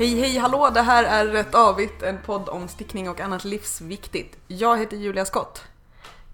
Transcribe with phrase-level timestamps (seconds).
[0.00, 4.36] Hej hej hallå, det här är Rätt Avigt, en podd om stickning och annat livsviktigt.
[4.46, 5.64] Jag heter Julia Skott.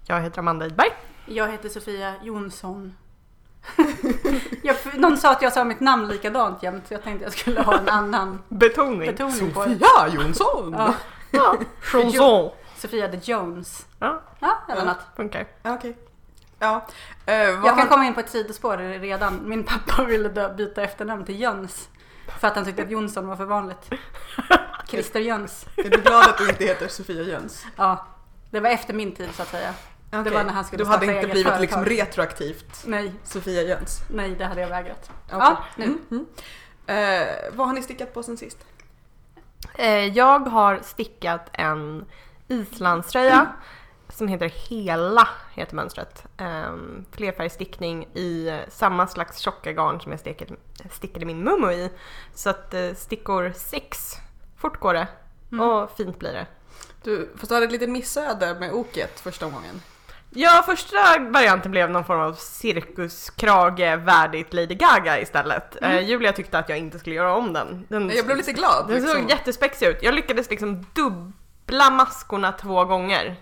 [0.05, 0.89] Jag heter Amanda Idberg.
[1.25, 2.97] Jag heter Sofia Jonsson.
[4.63, 7.61] jag, någon sa att jag sa mitt namn likadant jämt så jag tänkte jag skulle
[7.61, 9.11] ha en annan Betoning.
[9.11, 9.71] betoning på det.
[9.79, 10.75] Sofia Jonsson!
[10.77, 10.93] Ja,
[11.31, 12.51] Ja, Chanson.
[12.77, 13.85] Sofia the Jones.
[13.99, 14.85] Ja, Ja, eller Ja.
[14.87, 14.97] något.
[15.15, 15.47] funkar.
[15.63, 15.97] Ja, Okej.
[16.59, 16.87] Ja.
[17.25, 19.39] vad Jag kan han- komma in på ett sidospår redan.
[19.49, 21.89] Min pappa ville dö- byta efternamn till Jöns.
[22.39, 23.89] För att han tyckte att Jonsson var för vanligt.
[24.87, 25.65] Christer Jöns.
[25.75, 27.65] Är du glad att du inte heter Sofia Jöns?
[27.75, 28.05] Ja,
[28.49, 29.73] det var efter min tid så att säga.
[30.13, 30.33] Okej.
[30.33, 31.61] var när han skulle Du hade inte blivit företag.
[31.61, 33.99] liksom retroaktivt Nej, Sofia Jöns?
[34.09, 35.11] nej det hade jag vägrat.
[35.25, 35.37] Okej.
[35.39, 35.83] Ja, nu.
[35.85, 36.25] Mm, mm.
[36.87, 38.57] Eh, vad har ni stickat på sen sist?
[39.75, 42.05] Eh, Jag har stickat en
[42.47, 43.47] islandströja
[44.09, 46.25] som heter Hela, heter mönstret.
[46.37, 50.55] Um, flerfärgstickning i samma slags tjocka garn som jag stickade,
[50.91, 51.89] stickade min mummo i.
[52.33, 54.13] Så att eh, stickor 6,
[54.57, 55.07] fort går det
[55.63, 56.47] och fint blir det.
[57.03, 59.81] Du, fast du hade ett litet missöde med oket första gången.
[60.29, 65.81] Ja, första varianten blev någon form av cirkuskrage värdigt Lady Gaga istället.
[65.81, 67.85] Eh, Julia tyckte att jag inte skulle göra om den.
[67.89, 68.87] den Jag blev lite glad.
[68.87, 69.21] Den liksom.
[69.21, 70.03] såg jättespexig ut.
[70.03, 73.35] Jag lyckades liksom dubbla maskorna två gånger.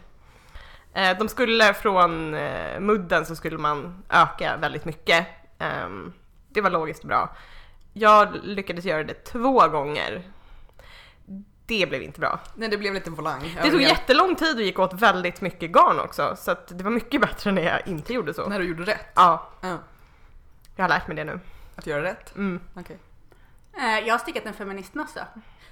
[0.96, 5.28] Eh, de skulle från eh, mudden så skulle man öka väldigt mycket.
[5.60, 6.14] Ehm,
[6.50, 7.36] det var logiskt bra.
[7.94, 10.22] Jag lyckades göra det två gånger.
[11.68, 12.40] Det blev inte bra.
[12.56, 13.56] Nej, det blev lite volang.
[13.64, 16.36] Det tog jättelång tid och gick åt väldigt mycket garn också.
[16.40, 18.50] Så att det var mycket bättre när jag inte gjorde så.
[18.50, 19.08] När du gjorde rätt.
[19.16, 19.78] Ja, Ja.
[20.76, 21.40] jag har lärt mig det nu.
[21.76, 22.36] Att göra rätt.
[22.36, 22.60] Mm.
[22.74, 22.98] Okej.
[23.78, 25.28] Eh, Jag har stickat en feministmössa.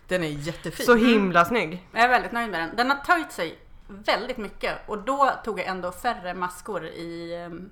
[0.07, 0.85] Den är jättefin.
[0.85, 1.87] Så himla snygg.
[1.91, 2.75] Jag är väldigt nöjd med den.
[2.75, 7.69] Den har töjt sig väldigt mycket och då tog jag ändå färre maskor i, ehm,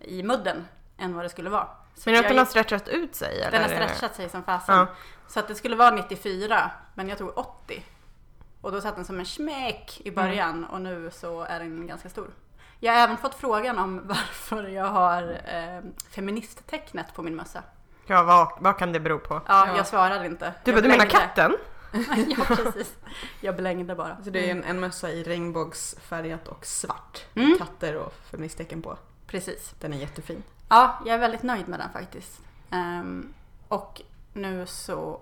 [0.00, 1.68] i mudden än vad det skulle vara.
[1.94, 3.50] Så Men att den har stretchat ut sig eller?
[3.50, 4.76] den har stretchat sig som fasen.
[4.76, 4.86] Ja.
[5.28, 7.84] Så att det skulle vara 94 men jag tog 80.
[8.60, 12.08] Och då satt den som en smäck i början och nu så är den ganska
[12.08, 12.30] stor.
[12.80, 15.80] Jag har även fått frågan om varför jag har eh,
[16.10, 17.62] feministtecknet på min mössa.
[18.06, 19.34] Ja, vad, vad kan det bero på?
[19.34, 19.76] Ja, Ja.
[19.76, 20.52] jag svarade inte.
[20.64, 21.56] Du, jag du menar katten?
[22.36, 22.96] ja, precis.
[23.40, 24.16] Jag blängde bara.
[24.24, 27.24] Så det är en, en mössa i regnbågsfärgat och svart.
[27.34, 27.58] Mm.
[27.58, 28.96] Katter och feministtecken på.
[29.26, 29.74] Precis.
[29.80, 30.42] Den är jättefin.
[30.68, 32.40] Ja, jag är väldigt nöjd med den faktiskt.
[32.70, 33.32] Ehm,
[33.68, 35.20] och nu så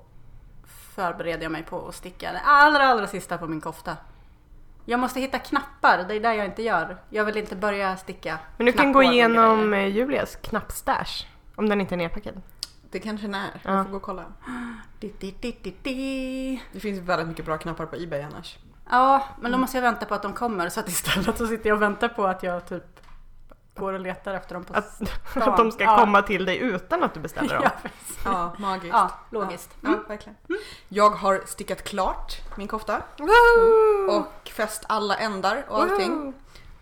[0.94, 3.96] förbereder jag mig på att sticka det allra, allra sista på min kofta.
[4.84, 6.96] Jag måste hitta knappar, det är det jag inte gör.
[7.10, 11.26] Jag vill inte börja sticka Men du kan gå igenom eh, Julias knappstash.
[11.54, 12.42] Om den inte är nerpackad.
[12.92, 13.60] Det kanske den är.
[13.64, 13.74] Ja.
[13.74, 14.24] Jag får gå och kolla.
[15.00, 16.62] Di, di, di, di, di.
[16.72, 18.58] Det finns väldigt mycket bra knappar på Ebay annars.
[18.90, 21.68] Ja, men då måste jag vänta på att de kommer så att istället så sitter
[21.68, 22.84] jag och väntar på att jag typ
[23.74, 25.08] går och letar efter dem på Att, stan.
[25.42, 25.96] att de ska Ja.
[25.96, 27.62] komma till dig utan att du beställer dem.
[27.64, 27.90] Ja.
[28.24, 28.88] Ja, magiskt.
[28.92, 29.70] ja, logiskt.
[29.80, 30.00] Ja, Mm.
[30.02, 30.36] ja, verkligen.
[30.88, 34.10] Jag har stickat klart min kofta Woo!
[34.18, 36.10] och fäst alla ändar och allting.
[36.24, 36.32] Woo!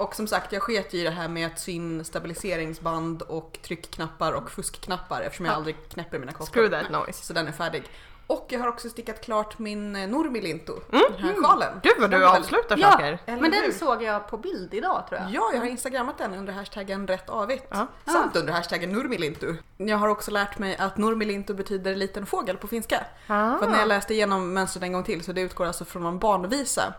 [0.01, 4.33] Och som sagt, jag sket i det här med att sy in stabiliseringsband och tryckknappar
[4.33, 5.57] och fuskknappar eftersom jag Ja.
[5.57, 6.53] aldrig knäpper mina koftor.
[6.63, 7.25] Screw that noise.
[7.25, 7.83] Så den är färdig.
[8.27, 11.05] Och jag har också stickat klart min eh, Nurmilinto, Mm.
[11.17, 11.81] den här sjalen.
[11.83, 12.91] Gud vad du avslutar Ja.
[12.91, 13.19] saker.
[13.27, 13.63] Eller Men hur?
[13.63, 15.31] den såg jag på bild idag tror jag.
[15.31, 17.65] Ja, jag har instagrammat den under hashtaggen rätt avigt.
[17.71, 17.87] Ja.
[18.07, 19.55] Samt under hashtaggen Nurmilintu.
[19.77, 23.07] Jag har också lärt mig att Nurmilintu betyder liten fågel på finska.
[23.27, 23.59] Ah.
[23.59, 26.07] För att när jag läste igenom mönstret en gång till så det utgår alltså från
[26.07, 26.95] en barnvisa.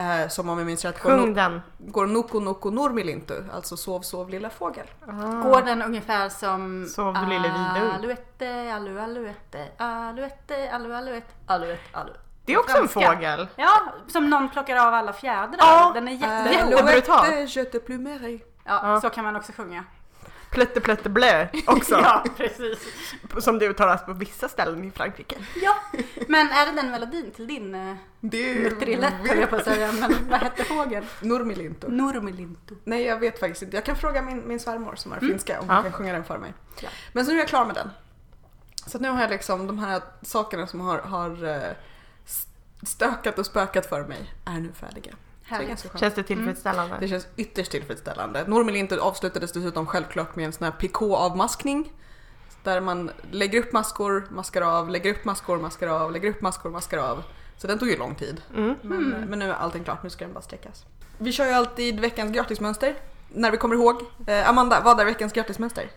[0.00, 1.60] Eh, som om jag minns rätt går, Sjung no- den.
[1.78, 4.86] går Noko Noko Nurmilintu, alltså sov sov lilla fågel.
[5.08, 5.42] Ah.
[5.42, 7.90] Går den ungefär som Sov du lille vidu?
[7.94, 12.12] Aluette, alu, aluette, aluette, alu, aluette, aluette, alu.
[12.44, 13.14] Det är också en Franska.
[13.14, 13.48] fågel.
[13.56, 13.70] Ja,
[14.08, 15.56] som någon plockar av alla fjädrar.
[15.58, 15.90] Ja.
[15.94, 16.54] Den är Eh, jätte...
[16.54, 17.18] Jättebrutal.
[17.26, 18.42] Alouette, je te plumerai.
[18.64, 19.00] Ja, Ja.
[19.00, 19.84] så kan man också sjunga.
[20.50, 21.94] Plötte plötte blö också.
[22.02, 22.78] Ja, precis.
[23.38, 25.36] Som det uttalas på vissa ställen i Frankrike.
[25.62, 25.74] Ja,
[26.28, 30.40] men är det den melodin till din nutrilett höll jag på att säga, men vad
[30.40, 31.06] hette fågeln?
[31.20, 31.88] Nurmilintu.
[31.88, 32.74] Nurmilintu.
[32.84, 33.76] Nej jag vet faktiskt inte.
[33.76, 35.82] Jag kan fråga min, min svärmor som är finska om hon Ja.
[35.82, 36.54] kan sjunga den för mig.
[36.80, 36.88] Ja.
[37.12, 37.90] Men så nu är jag klar med den.
[38.86, 41.70] Så nu har jag liksom de här sakerna som har, har eh,
[42.82, 45.14] stökat och spökat för mig är nu färdiga.
[45.56, 46.00] Så det ganska skönt.
[46.00, 46.96] Känns det tillfredsställande?
[47.00, 48.44] Det känns ytterst tillfredsställande.
[48.46, 51.92] Nurmilintu avslutades dessutom självklart med en sån här picot-avmaskning.
[52.62, 56.70] Där man lägger upp maskor, maskar av, lägger upp maskor, maskar av, lägger upp maskor,
[56.70, 57.22] maskar av.
[57.56, 58.42] Så den tog ju lång tid.
[58.56, 58.74] Mm.
[58.82, 60.84] Men, men nu är allting klart, nu ska den bara sträckas.
[61.18, 62.94] Vi kör ju alltid veckans gratismönster.
[63.28, 64.02] När vi kommer ihåg.
[64.26, 65.90] Eh, Amanda, vad är veckans gratismönster?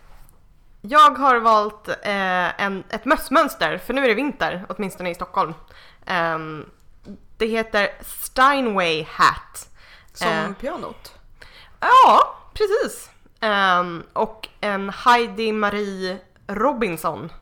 [0.80, 5.54] Jag har valt eh, en, ett mössmönster, för nu är det vinter, åtminstone i Stockholm.
[6.06, 6.64] Ehm,
[7.44, 9.68] det heter Steinway Hat.
[10.12, 10.52] Som Eh.
[10.60, 11.14] pianot.
[11.80, 13.10] Ja, precis.
[13.40, 17.32] Ehm, och en Heidi Marie Robinson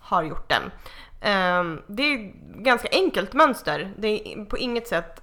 [0.00, 0.62] har gjort den.
[1.20, 3.92] Ehm, det är ganska enkelt mönster.
[3.98, 5.20] Det är på inget sätt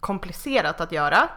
[0.00, 1.28] komplicerat att göra.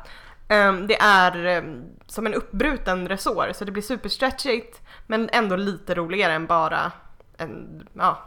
[0.47, 1.63] Ehm, det är
[2.07, 6.91] som en uppbruten resår så det blir superstretchigt men ändå lite roligare än bara
[7.37, 8.17] en, ja,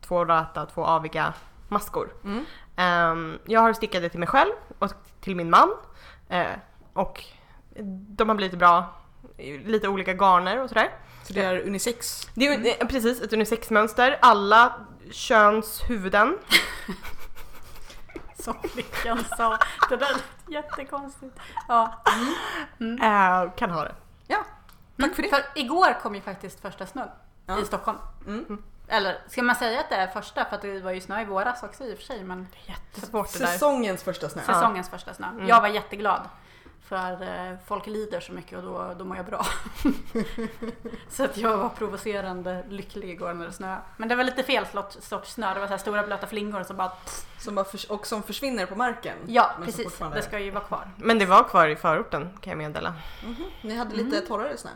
[0.00, 1.32] två rata, två aviga
[1.72, 2.12] maskor.
[2.24, 2.44] Mm.
[2.76, 4.90] Ehm, jag har stickat det till mig själv och
[5.20, 5.70] till min man.
[6.28, 6.46] Eh,
[6.92, 7.24] och
[8.08, 8.94] de har blivit bra,
[9.64, 10.90] lite olika garner och sådär.
[11.22, 12.28] Så det är unisex.
[12.34, 12.46] Det
[12.80, 14.72] är precis ett unisexmönster, alla
[15.10, 16.38] köns huvuden.
[18.38, 19.58] Som flickan sa.
[19.88, 21.36] Det där lät jättekonstigt.
[21.68, 22.02] Ja.
[23.02, 23.94] Eh, kan ha det.
[24.26, 24.44] Ja,
[24.98, 25.28] tack för det.
[25.28, 27.08] För igår kom ju faktiskt första snön
[27.46, 27.60] Ja.
[27.60, 27.98] i Stockholm.
[28.92, 29.04] Mm.
[29.04, 30.44] Eller ska man säga att det är första?
[30.44, 32.24] För att det var ju snö i våras också i och för sig.
[32.24, 33.46] Men Jättesvårt det där.
[33.46, 34.42] Säsongens första snö.
[34.42, 35.26] säsongens första snö.
[35.28, 35.46] Mm.
[35.48, 36.20] Jag var jätteglad.
[36.88, 39.46] För eh, folk lider så mycket och då, då mår jag bra.
[41.08, 43.80] så att jag var provocerande lycklig igår när det snöade.
[43.96, 44.66] Men det var lite fel
[45.00, 45.54] sorts, snö.
[45.54, 46.92] Det var så här stora blöta flingor som bara...
[47.38, 49.16] Som bara förs- och som försvinner på marken.
[49.26, 49.84] Ja, precis.
[49.84, 50.90] fortfarande- Det ska ju vara kvar.
[50.96, 52.94] Men det var kvar i förorten kan jag meddela.
[53.24, 53.44] Mhm.
[53.62, 54.70] Ni hade lite torrare snö.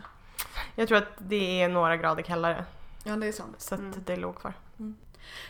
[0.75, 2.65] Jag tror att det är några grader kallare
[3.07, 3.55] Ja, det är sant.
[3.61, 4.03] så att Mm.
[4.05, 4.53] det låg kvar.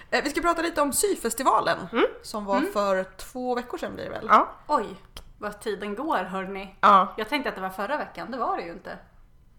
[0.09, 2.05] Eh, vi ska prata lite om syfestivalen Mm.
[2.21, 2.73] som var Mm.
[2.73, 4.25] för två veckor sedan blir det väl?
[4.29, 4.49] Ja.
[4.67, 4.85] Oj,
[5.37, 6.75] vad tiden går hörni.
[6.81, 7.13] ja.
[7.17, 8.31] Jag tänkte att det var förra veckan.
[8.31, 8.97] Det var det ju inte.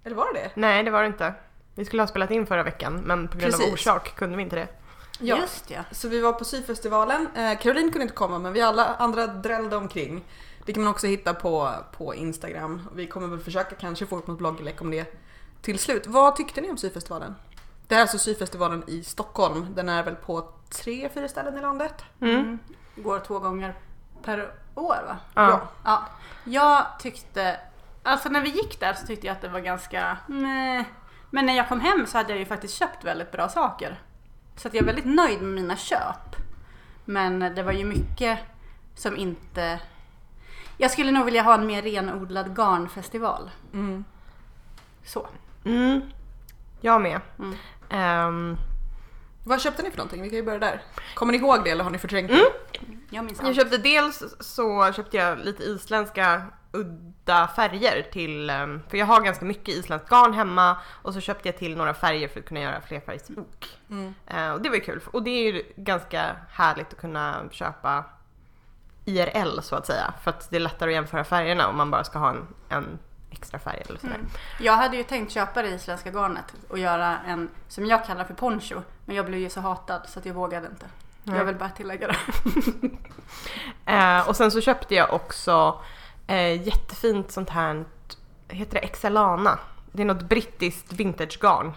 [0.05, 0.50] Eller var det det?
[0.55, 1.35] Nej det var det inte.
[1.75, 3.73] Vi skulle ha spelat in förra veckan men på grund av Precis.
[3.75, 4.69] orsak kunde vi inte det.
[5.21, 5.37] Ja.
[5.39, 5.81] Just ja.
[5.93, 7.29] Så vi var på syfestivalen.
[7.37, 10.25] Eh, Caroline kunde inte komma men vi alla andra drällde omkring.
[10.67, 12.89] Det kan man också hitta på, på Instagram.
[12.94, 15.15] Vi kommer väl försöka kanske få upp något blogginlägg om det
[15.62, 16.06] till slut.
[16.06, 17.35] Vad tyckte ni om syfestivalen?
[17.88, 19.75] Det här är alltså syfestivalen i Stockholm.
[19.75, 22.05] Den är väl på tre, fyra ställen i landet?
[22.20, 22.58] Mm.
[22.96, 23.75] Går två gånger
[24.23, 25.17] per år va?
[25.35, 25.61] Ja.
[25.85, 26.06] Ja.
[26.44, 27.61] Jag tyckte,
[28.02, 30.85] alltså när vi gick där så tyckte jag att det var ganska meh.
[31.31, 34.00] Men när jag kom hem så hade jag ju faktiskt köpt väldigt bra saker.
[34.56, 36.37] Så att jag är väldigt nöjd med mina köp.
[37.05, 38.38] Men det var ju mycket
[38.94, 39.81] som inte...
[40.76, 43.50] Jag skulle nog vilja ha en mer renodlad garnfestival.
[43.73, 44.05] Mm.
[45.05, 45.26] Så.
[45.64, 46.00] Mm.
[46.81, 47.20] Jag med.
[47.38, 47.56] Mm.
[47.90, 48.56] Ehm,
[49.44, 50.23] Vad köpte ni för någonting?
[50.23, 50.82] Vi kan ju börja där.
[51.14, 52.43] Kommer ni ihåg det eller har ni förträngt Mm.
[52.73, 52.79] det?
[53.11, 53.56] Jag minns jag allt.
[53.56, 56.43] köpte dels så köpte jag lite isländska
[56.73, 61.49] udda färger till, ehm, för jag har ganska mycket isländskt garn hemma och så köpte
[61.49, 63.67] jag till några färger för att kunna göra flerfärgsok.
[63.91, 64.14] Mm.
[64.26, 68.05] Eh, och det var ju kul och det är ju ganska härligt att kunna köpa
[69.05, 72.05] IRL så att säga för att det är lättare att jämföra färgerna om man bara
[72.05, 72.99] ska ha en, en
[73.31, 74.15] extra färg eller sådär.
[74.15, 74.27] Mm.
[74.61, 78.35] Jag hade ju tänkt köpa det isländska garnet och göra en som jag kallar för
[78.35, 78.83] poncho.
[79.05, 80.87] Men jag blev ju så hatad så att jag vågade inte.
[81.25, 81.39] Nej.
[81.39, 82.17] Jag vill bara tillägga det.
[83.87, 85.81] Eh, och sen så köpte jag också
[86.27, 87.85] eh, jättefint sånt här,
[88.49, 89.59] heter det Excelana?
[89.93, 91.73] Det är något brittiskt vintagegarn.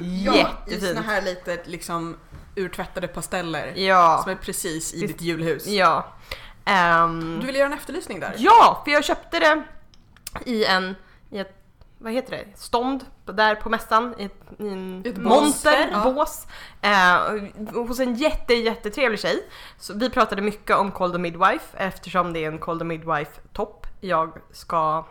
[0.00, 0.82] i Jättefint.
[0.88, 2.16] såna här lite liksom
[2.54, 3.72] urtvättade pasteller.
[3.76, 4.20] Ja.
[4.22, 5.66] Som är precis i ditt julhus.
[5.66, 6.06] Ja.
[6.64, 8.34] Ehm, Du vill göra en efterlysning där?
[8.38, 9.62] Ja, för jag köpte det
[10.46, 10.94] i en,
[11.30, 11.54] i ett,
[11.98, 16.12] vad heter det, stånd där på mässan i, ett, i en Ett monter, Ja.
[16.12, 16.46] bås.
[16.80, 19.44] Eh, hos en jätte, jättetrevlig tjej.
[19.78, 23.40] Så vi pratade mycket om Cold the Midwife eftersom det är en Cold the Midwife
[23.52, 25.06] topp jag ska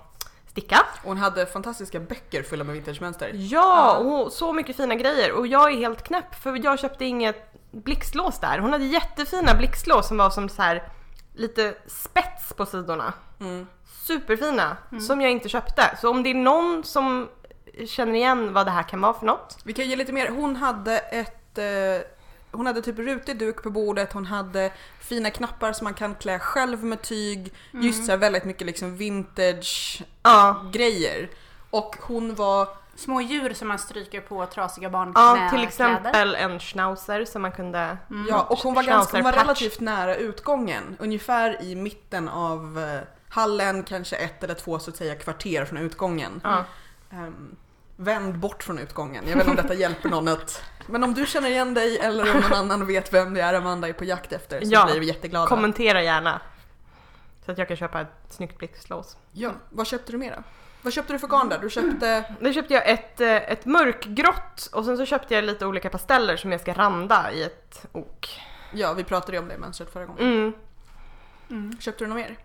[0.48, 0.80] sticka.
[1.02, 3.32] Och hon hade fantastiska böcker fulla med vintagemönster.
[3.34, 7.52] Ja, och så mycket fina grejer och jag är helt knäpp för jag köpte inget
[7.72, 8.60] blixtlås där.
[8.60, 10.84] Hon hade jättefina blixtlås som var som så här
[11.36, 13.14] lite spets på sidorna.
[13.40, 13.68] Mm.
[14.08, 15.98] Superfina, som jag inte köpte.
[16.02, 17.30] Så om det är någon som
[17.88, 19.58] känner igen vad det här kan vara för något.
[19.64, 20.30] Vi kan ge lite mer.
[20.30, 22.08] Hon hade ett eh,
[22.52, 24.72] hon hade typ rutig duk på bordet, hon hade
[25.02, 27.54] fina knappar som man kan klä själv med tyg.
[27.72, 31.30] Just så här väldigt mycket liksom vintage Ja, grejer.
[31.70, 35.50] Och hon var, Små djur som man stryker på trasiga ja barnkläder.
[35.50, 37.98] till exempel en schnauzer som man kunde...
[38.30, 40.98] ja, och hon var, ganska, hon var relativt nära utgången.
[41.00, 45.78] Ungefär i mitten av eh, hallen, kanske ett eller två så att säga kvarter från
[45.78, 46.42] utgången.
[46.44, 46.66] Ja.
[47.12, 47.56] Ehm,
[47.96, 49.24] vänd bort från utgången.
[49.28, 50.64] Jag vet inte om detta hjälper någon att...
[50.88, 53.88] Men om du känner igen dig eller om någon annan vet vem det är Amanda
[53.88, 55.48] är på jakt efter så Ja, blir vi jätteglada.
[55.48, 56.42] Kommentera gärna.
[57.46, 59.18] Så att jag kan köpa ett snyggt blixtlås.
[59.32, 60.44] Ja, vad köpte du mer då?
[60.82, 61.60] Vad köpte du för garn där?
[61.60, 62.36] Du köpte...
[62.40, 66.38] Nu köpte jag ett, eh, ett mörkgrått och sen så köpte jag lite olika pasteller
[66.38, 68.42] som jag ska randa i ett ok.
[68.74, 70.24] Ja, vi pratade ju om det i mönstret förra gången.
[70.24, 70.54] Mm.
[71.50, 71.78] Mm.
[71.80, 72.38] Köpte du något mer?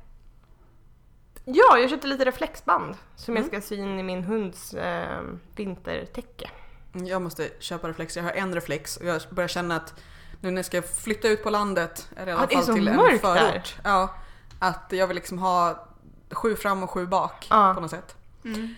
[1.44, 3.60] Ja, jag köpte lite reflexband som jag Mm.
[3.60, 5.20] ska sy in i min hunds eh,
[5.56, 6.50] vintertäcke.
[6.92, 8.16] Jag måste köpa reflex.
[8.16, 9.94] Jag har en reflex och jag börjar känna att
[10.40, 12.88] nu när jag ska flytta ut på landet, eller i alla det fall så till
[12.88, 13.22] en förort.
[13.22, 13.74] där.
[13.84, 14.14] Ja,
[14.58, 15.86] att jag vill liksom ha
[16.30, 17.72] sju fram och sju bak Ja.
[17.74, 18.16] på något sätt.
[18.44, 18.74] Mm.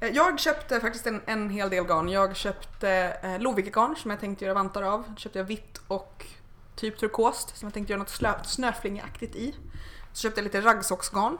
[0.00, 2.08] Eh, Jag köpte faktiskt en, en hel del garn.
[2.08, 2.90] Jag köpte
[3.22, 5.14] eh, Lovikkegarn som jag tänkte göra vantar av.
[5.16, 6.26] köpte jag vitt och
[6.76, 9.54] typ turkost som jag tänkte göra något snöflingeaktigt i.
[10.12, 11.38] Så köpte jag lite raggsocksgarn.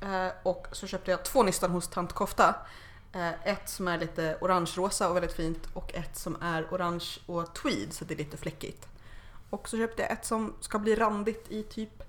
[0.00, 2.54] Eh, och så köpte jag två nystan hos Tant Kofta.
[3.12, 7.54] Eh, ett som är lite orange-rosa och väldigt fint och ett som är orange och
[7.54, 8.88] tweed så det är lite fläckigt.
[9.50, 12.02] Och så köpte jag ett som ska bli randigt i typ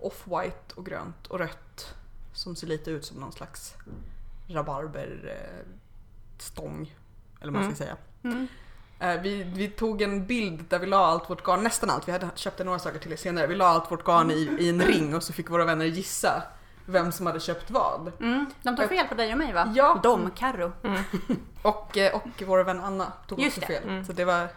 [0.00, 1.94] off-white och grönt och rött.
[2.32, 3.74] Som ser lite ut som någon slags
[4.48, 6.94] rabarberstång.
[7.40, 7.96] Eller vad man ska säga.
[8.22, 8.46] Mm.
[9.00, 12.12] Eh, Vi, vi tog en bild där vi la allt vårt garn, nästan allt, vi
[12.12, 13.46] hade köpt några saker till senare.
[13.46, 16.42] Vi la allt vårt garn i, i en ring och så fick våra vänner gissa
[16.86, 18.12] vem som hade köpt vad.
[18.20, 18.46] Mm.
[18.62, 19.72] De tog fel på dig och mig va?
[19.74, 20.00] Ja.
[20.02, 20.72] De, Carro.
[21.62, 23.80] Och, eh, och vår vän Anna tog Just också det.
[23.80, 24.04] fel.
[24.04, 24.48] Så det var...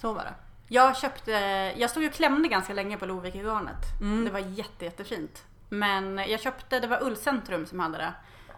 [0.00, 0.34] Så var det.
[0.68, 1.30] Jag köpte,
[1.76, 4.00] jag stod ju och klämde ganska länge på Lovikkegarnet.
[4.00, 4.24] Mm.
[4.24, 5.44] Det var jätte, jättefint.
[5.68, 8.12] Men jag köpte, det var Ullcentrum som hade det.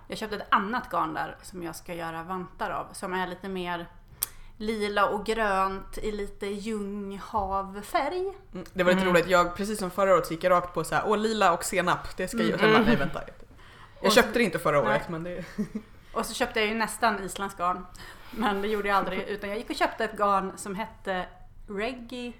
[0.08, 2.86] Jag köpte ett annat garn där som jag ska göra vantar av.
[2.92, 3.86] Som är lite mer
[4.58, 8.20] lila och grönt i lite ljunghavfärg.
[8.54, 10.84] Mm, Det var lite roligt, jag, precis som förra året så gick jag rakt på
[10.84, 12.78] så här, åh lila och senap, det ska jag göra.
[12.86, 13.20] Nej vänta.
[14.02, 14.90] Jag köpte det inte förra Nej.
[14.90, 15.44] året men det...
[16.12, 17.86] Och så köpte jag ju nästan isländsk garn.
[18.30, 19.20] Men det gjorde jag aldrig.
[19.28, 21.26] Utan jag gick och köpte ett garn som hette
[21.68, 22.32] Reggae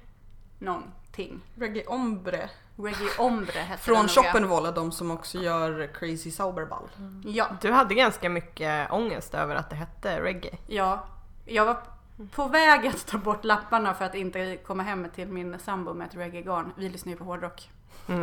[0.58, 1.40] någonting.
[1.54, 2.50] Reggae Ombre.
[2.76, 4.08] Reggae Ombre hette Från.
[4.08, 6.88] Schoppenwolle, de som också gör Crazy Sauberball.
[7.24, 10.58] Ja, Du hade ganska mycket ångest över att det hette reggae.
[10.66, 11.04] ja.
[11.50, 11.82] Jag var
[12.30, 16.06] på väg att ta bort lapparna för att inte komma hem till min sambo med
[16.06, 16.72] ett reggae-garn.
[16.76, 17.70] Vi lyssnar ju på hårdrock.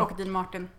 [0.01, 0.69] Och Dean Martin.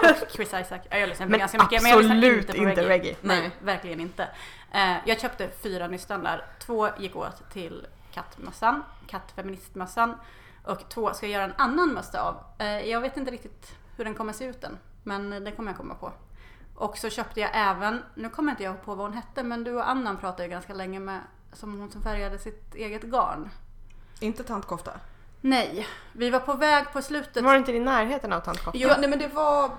[0.22, 0.80] Och Chris Isaac.
[0.90, 2.88] Ja, Jag lyssnar på Men ganska mycket men jag lyssnar absolut inte på reggae.
[2.88, 3.16] reggae.
[3.20, 3.50] Nej, Nej.
[3.62, 4.28] verkligen inte.
[4.72, 6.44] Eh, jag köpte fyra nystan där.
[6.58, 10.14] Två gick åt till kattmössan, kattfeministmössan.
[10.64, 12.36] Och två ska jag göra en annan mössa av.
[12.58, 14.78] Eh, jag vet inte riktigt hur den kommer se ut än.
[15.02, 16.12] Men det kommer jag komma på.
[16.74, 19.74] Och så köpte jag även, nu kommer inte jag på vad hon hette, men du
[19.74, 21.20] och Annan pratade ju ganska länge med
[21.52, 23.50] som hon som färgade sitt eget garn.
[24.20, 24.90] Inte tantkofta.
[25.40, 27.44] Nej, vi var på väg på slutet.
[27.44, 28.78] Var det inte i närheten av Tant Kofta?
[28.78, 29.70] Jo, nej men det var...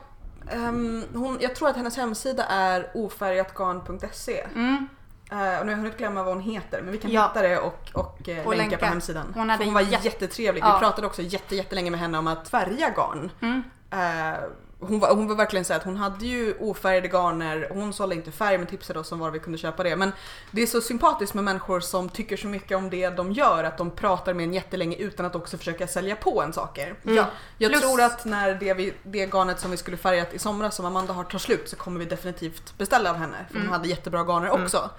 [0.52, 4.46] ehm, hon, jag tror att hennes hemsida är ofärgatgarn.se.
[4.56, 4.88] Mm.
[5.32, 7.28] Uh, och nu har jag hunnit glömma vad hon heter men vi kan Ja.
[7.28, 9.32] hitta det och, och, eh, Och länka, på hemsidan.
[9.36, 10.64] Hon hon var jätte- jättetrevlig.
[10.64, 10.74] Ja.
[10.74, 13.32] Vi pratade också jätte, jättelänge med henne om att färga garn.
[13.42, 13.64] Mm.
[13.92, 14.40] Eh,
[14.80, 18.32] hon, var, hon var verkligen så att hon hade ju ofärgade garner, hon sålde inte
[18.32, 19.96] färg men tipsade oss om var vi kunde köpa det.
[19.96, 20.12] Men
[20.52, 23.78] det är så sympatiskt med människor som tycker så mycket om det de gör att
[23.78, 26.96] de pratar med en jättelänge utan att också försöka sälja på en saker.
[27.04, 27.26] Ja.
[27.58, 30.76] Jag Plus- tror att när det, vi, det garnet som vi skulle färgat i somras
[30.76, 33.68] som Amanda har tar slut så kommer vi definitivt beställa av henne för Mm.
[33.68, 34.90] hon hade jättebra garner också.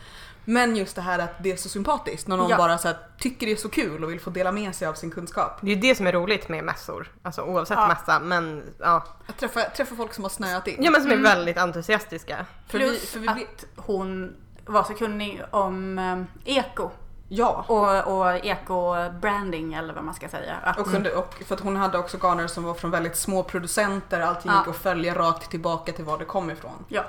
[0.52, 2.56] Men just det här att det är så sympatiskt när någon Ja.
[2.56, 4.94] bara så här, tycker det är så kul och vill få dela med sig av
[4.94, 5.58] sin kunskap.
[5.60, 7.12] Det är ju det som är roligt med mässor.
[7.22, 7.88] Alltså oavsett Ja.
[7.88, 9.04] mässa, men ja.
[9.26, 10.82] Att träffa, träffa folk som har snöat in.
[10.82, 12.46] Ja men som är väldigt entusiastiska.
[12.68, 16.90] För vi- Plus för vi blir- att hon var så kunnig om eh, eko.
[17.28, 17.64] Ja.
[17.68, 20.56] Och, och eko-branding eller vad man ska säga.
[20.62, 23.42] Att, Och, kunde, och för att hon hade också garner som var från väldigt små
[23.42, 24.58] producenter, allting Ja.
[24.58, 26.84] gick att följa rakt tillbaka till var det kom ifrån.
[26.88, 27.04] Ja,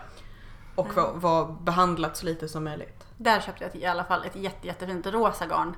[0.75, 3.00] Och var, var behandlat så lite som möjligt.
[3.24, 5.75] Där köpte jag i alla fall ett jätte, jättefint rosa garn.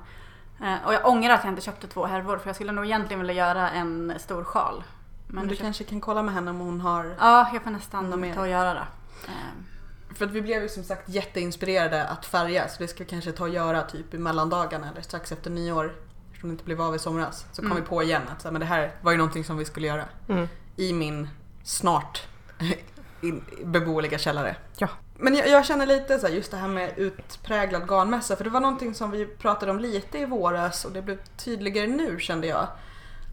[0.62, 3.20] Eh, och jag ångrar att jag inte köpte två härvor för jag skulle nog egentligen
[3.20, 4.84] vilja göra en stor sjal.
[5.26, 7.16] Men, Men du det kanske kan kolla med henne om hon har...
[7.20, 8.86] Ja, jag får nästan ta och göra det.
[9.26, 13.10] Eh, För att vi blev ju som sagt jätteinspirerade att färga så det ska vi
[13.10, 15.94] kanske ta och göra typ i mellandagarna eller strax efter nyår.
[16.28, 17.46] Eftersom det inte blev av i somras.
[17.52, 17.82] Så kom Mm.
[17.82, 20.04] vi på igen att men det här var ju någonting som vi skulle göra.
[20.28, 20.48] Mm.
[20.76, 21.28] I min
[21.64, 22.22] snart
[23.64, 24.56] beboeliga källare.
[24.76, 24.88] Ja.
[25.18, 28.50] Men jag, jag känner lite så här, just det här med utpräglad garnmässa, för det
[28.50, 32.46] var någonting som vi pratade om lite i våras och det blev tydligare nu kände
[32.46, 32.66] jag.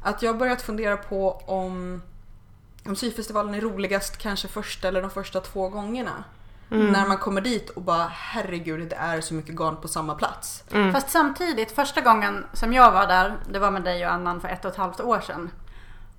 [0.03, 2.01] Att jag har börjat fundera på om,
[2.85, 6.23] om syfestivalen är roligast kanske första eller de första två gångerna.
[6.91, 10.63] När man kommer dit och bara herregud det är så mycket garn på samma plats.
[10.71, 10.93] Mm.
[10.93, 14.47] Fast samtidigt, första gången som jag var där, det var med dig och Annan för
[14.47, 15.49] ett och ett halvt år sedan.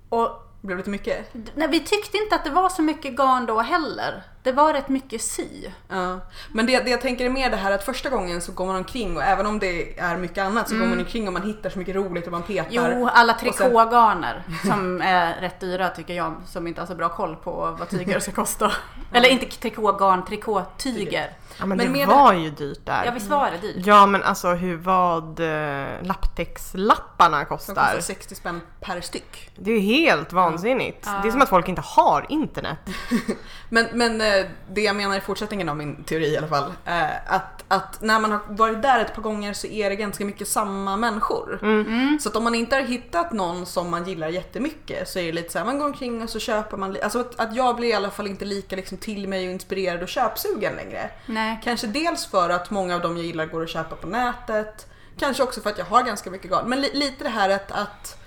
[0.09, 0.29] Och
[0.61, 1.35] Det blev lite mycket.
[1.55, 4.23] nej, vi tyckte inte att det var så mycket garn då heller.
[4.43, 5.47] Det var rätt mycket sy.
[5.89, 6.19] Ja.
[6.53, 8.77] Men det, det jag tänker är mer det här att första gången så går man
[8.77, 11.71] omkring och även om det är mycket annat så går man omkring och man hittar
[11.71, 12.67] så mycket roligt och man petar.
[12.71, 16.95] Jo, alla Och sen- trikågarner som är rätt dyra tycker jag, som inte har så
[16.95, 18.73] bra koll på vad tyger ska kosta.
[19.13, 21.31] Eller inte trikågarn, trikåtyger.
[21.59, 23.03] Ja men, Men det var ju dyrt där.
[23.05, 23.87] Ja, visst var det dyrt?
[23.87, 27.75] Ja men alltså hur vad eh, lapptäckslapparna Som kostar.
[27.75, 29.51] kostar 60 spänn per styck.
[29.57, 31.03] Det är ju helt vansinnigt.
[31.07, 31.19] Ja.
[31.23, 32.79] Det är som att folk inte har internet.
[33.69, 36.73] Men, men eh, det jag menar i fortsättningen av min teori i alla fall.
[36.85, 40.25] eh, Att, att när man har varit där ett par gånger så är det ganska
[40.25, 41.59] mycket samma människor.
[41.63, 42.19] Mm.
[42.21, 45.33] Så att om man inte har hittat någon som man gillar jättemycket så är det
[45.33, 47.89] lite så här, man går omkring och så köper man, alltså att, att jag blir
[47.89, 51.11] i alla fall inte lika liksom till mig och inspirerad och köpsugen längre.
[51.27, 51.61] Nej.
[51.65, 54.87] Kanske dels för att många av dem jag gillar går att köpa på nätet,
[55.19, 56.69] kanske också för att jag har ganska mycket garn.
[56.69, 58.19] Men li, lite det här att, att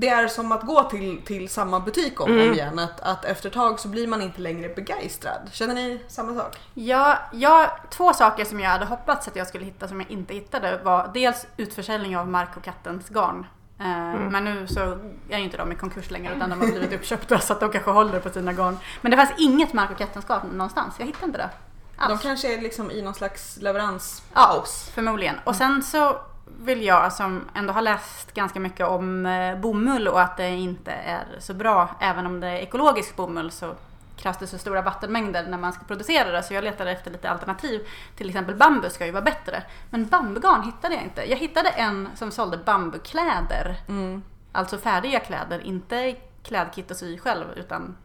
[0.00, 2.78] det är som att gå till, till samma butik om om igen.
[2.78, 5.48] Att, att efter ett tag så blir man inte längre begeistrad.
[5.52, 6.58] Känner ni samma sak?
[6.74, 10.34] Ja, jag, två saker som jag hade hoppats att jag skulle hitta som jag inte
[10.34, 13.46] hittade var dels utförsäljning av Mark och kattens garn.
[13.80, 14.80] Eh, Men nu så
[15.28, 17.72] är ju inte de i konkurs längre utan de har blivit uppköpta så att de
[17.72, 18.78] kanske håller på sina garn.
[19.00, 20.94] Men det fanns inget Mark och kattens garn någonstans.
[20.98, 21.50] Jag hittade inte det.
[21.96, 22.22] De Alls.
[22.22, 24.22] kanske är liksom i någon slags leverans.
[24.34, 25.34] Ja, förmodligen.
[25.44, 30.20] Och sen så vill jag som ändå har läst ganska mycket om eh, bomull och
[30.20, 31.96] att det inte är så bra.
[32.00, 33.74] Även om det är ekologisk bomull så
[34.16, 36.42] krävs det så stora vattenmängder när man ska producera det.
[36.42, 37.86] Så jag letade efter lite alternativ.
[38.16, 39.62] Till exempel bambu ska ju vara bättre.
[39.90, 41.30] Men bambugarn hittade jag inte.
[41.30, 43.76] Jag hittade en som sålde bambukläder.
[43.88, 44.22] Mm.
[44.52, 47.96] Alltså färdiga kläder, inte klädkit att sy själv utan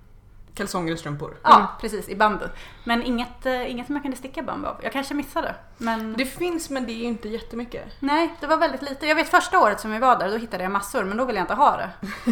[0.53, 1.37] Kalsonger och strumpor.
[1.43, 2.45] ja, precis i bambu.
[2.83, 4.79] Men inget, eh, inget som jag kunde sticka bambu av.
[4.83, 5.55] Jag kanske missade.
[5.77, 6.13] Men...
[6.17, 7.83] Det finns men det är ju inte jättemycket.
[7.99, 9.07] Nej, det var väldigt lite.
[9.07, 11.39] Jag vet första året som vi var där, då hittade jag massor, men då ville
[11.39, 11.89] jag inte ha det.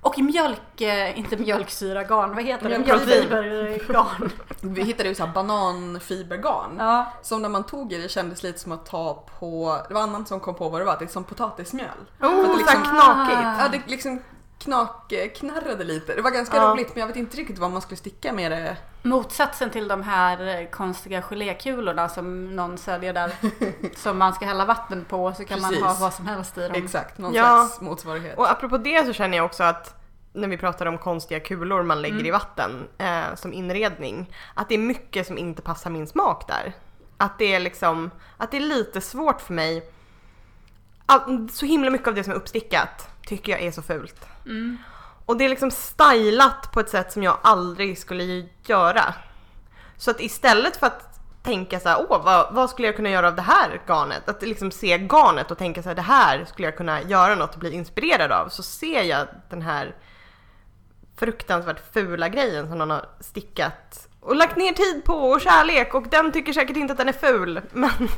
[0.00, 2.78] Och mjölk, eh, inte mjölksyragarn, vad heter det?
[2.78, 4.30] Mjölkfibergarn.
[4.60, 6.76] Vi hittade ju så här bananfibergarn.
[6.78, 10.00] Ja, Som när man tog i det kändes lite som att ta på, det var
[10.02, 11.88] annan som kom på vad det var, det är som potatismjöl.
[12.20, 13.38] Oh, För att det så liksom- knakigt.
[13.58, 14.22] Ja, det liksom
[14.58, 16.14] knak, knarrade lite.
[16.14, 16.62] Det var ganska Ja.
[16.72, 18.76] roligt men jag vet inte riktigt vad man skulle sticka med det.
[19.02, 23.32] motsatsen till de här eh, konstiga gelékulorna som någon säljer där.
[23.96, 25.84] som man ska hälla vatten på så kan man Precis.
[25.86, 26.72] ha vad som helst i dem.
[26.84, 27.44] Exakt, någon Ja.
[27.66, 28.38] slags motsvarighet.
[28.38, 30.00] Och apropå det så känner jag också att
[30.32, 32.26] när vi pratar om konstiga kulor man lägger Mm.
[32.26, 36.72] i vatten eh, som inredning, att det är mycket som inte passar min smak där.
[37.16, 39.90] Att det är liksom, att det är lite svårt för mig.
[41.06, 44.26] All, så himla mycket av det som är uppstickat tycker jag är så fult.
[44.46, 44.78] Mm.
[45.26, 49.14] Och det är liksom stylat på ett sätt som jag aldrig skulle göra.
[49.96, 53.28] Så att istället för att tänka så här, åh vad, vad skulle jag kunna göra
[53.28, 54.28] av det här garnet?
[54.28, 57.54] Att liksom se garnet och tänka så här, det här skulle jag kunna göra något
[57.54, 58.48] och bli inspirerad av.
[58.48, 59.94] Så ser jag den här
[61.16, 66.08] fruktansvärt fula grejen som någon har stickat och lagt ner tid på och kärlek och
[66.08, 67.60] den tycker säkert inte att den är ful.
[67.72, 68.08] Men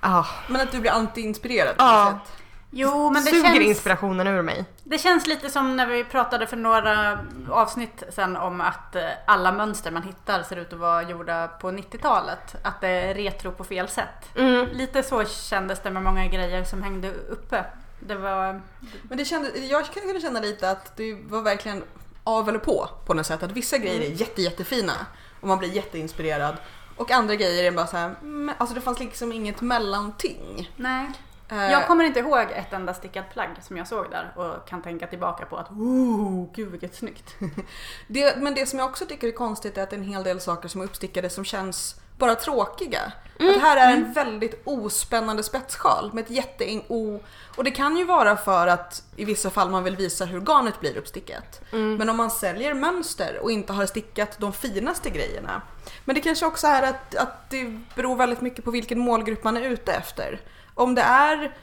[0.00, 2.41] ah, Men att du blir anti-inspirerad på något sätt.
[2.74, 4.64] Jo, men det suger känns, inspirationen ur mig.
[4.84, 7.18] det känns lite som när vi pratade för några
[7.50, 11.70] avsnitt sen om att eh, alla mönster man hittar ser ut att vara gjorda på
[11.70, 12.54] 90-talet.
[12.62, 14.36] Att det är retro på fel sätt.
[14.36, 14.66] Mm.
[14.72, 17.64] Lite så kändes det med många grejer som hängde uppe.
[18.00, 18.60] Det var...
[19.02, 21.82] Men det kände, jag kan kunna känna lite att det var verkligen
[22.24, 23.42] av eller på på något sätt.
[23.42, 24.92] Att vissa grejer är jätte, jättefina
[25.40, 26.56] och man blir jätteinspirerad.
[26.96, 30.70] Och andra grejer är bara så här, mm, alltså det fanns liksom inget mellanting.
[30.76, 31.10] Nej.
[31.48, 34.82] Eh, Jag kommer inte ihåg ett enda stickat plagg som jag såg där och kan
[34.82, 37.34] tänka tillbaka på att oh, gud vilket snyggt.
[38.08, 40.24] det, men det som jag också tycker är konstigt är att det är en hel
[40.24, 43.12] del saker som är uppstickade som känns bara tråkiga.
[43.38, 47.20] Att här är en väldigt ospännande spetssjal med ett jätte o...
[47.56, 50.80] Och det kan ju vara för att i vissa fall man vill visa hur garnet
[50.80, 51.60] blir uppstickat.
[51.70, 55.62] Men om man säljer mönster och inte har stickat de finaste grejerna.
[56.04, 59.56] Men det kanske också är att, att det beror väldigt mycket på vilken målgrupp man
[59.56, 60.40] är ute efter.
[60.74, 61.56] Om det är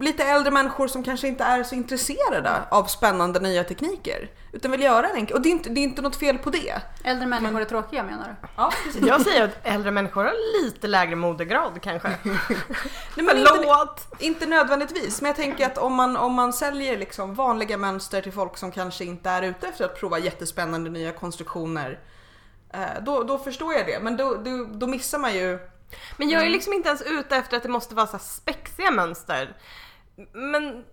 [0.00, 4.30] lite äldre människor som kanske inte är så intresserade av spännande nya tekniker.
[4.52, 5.36] Utan vill göra en enkel.
[5.36, 6.74] Och det är, inte, det är inte något fel på det.
[7.04, 8.48] Äldre människor är tråkiga menar du?
[8.56, 8.72] Ja,
[9.06, 12.08] Jag säger att äldre människor har lite lägre modegrad kanske.
[12.24, 12.36] Nej,
[13.16, 14.06] men inte, Förlåt!
[14.18, 18.32] inte nödvändigtvis, men jag tänker att om man, om man säljer liksom vanliga mönster till
[18.32, 21.98] folk som kanske inte är ute efter att prova jättespännande nya konstruktioner.
[22.74, 25.58] eh, Då, då förstår jag det, men då, då, då missar man ju
[26.16, 28.90] Men jag är liksom inte ens ute efter att det måste vara så här spexiga
[28.90, 29.56] mönster.
[30.32, 30.84] Men...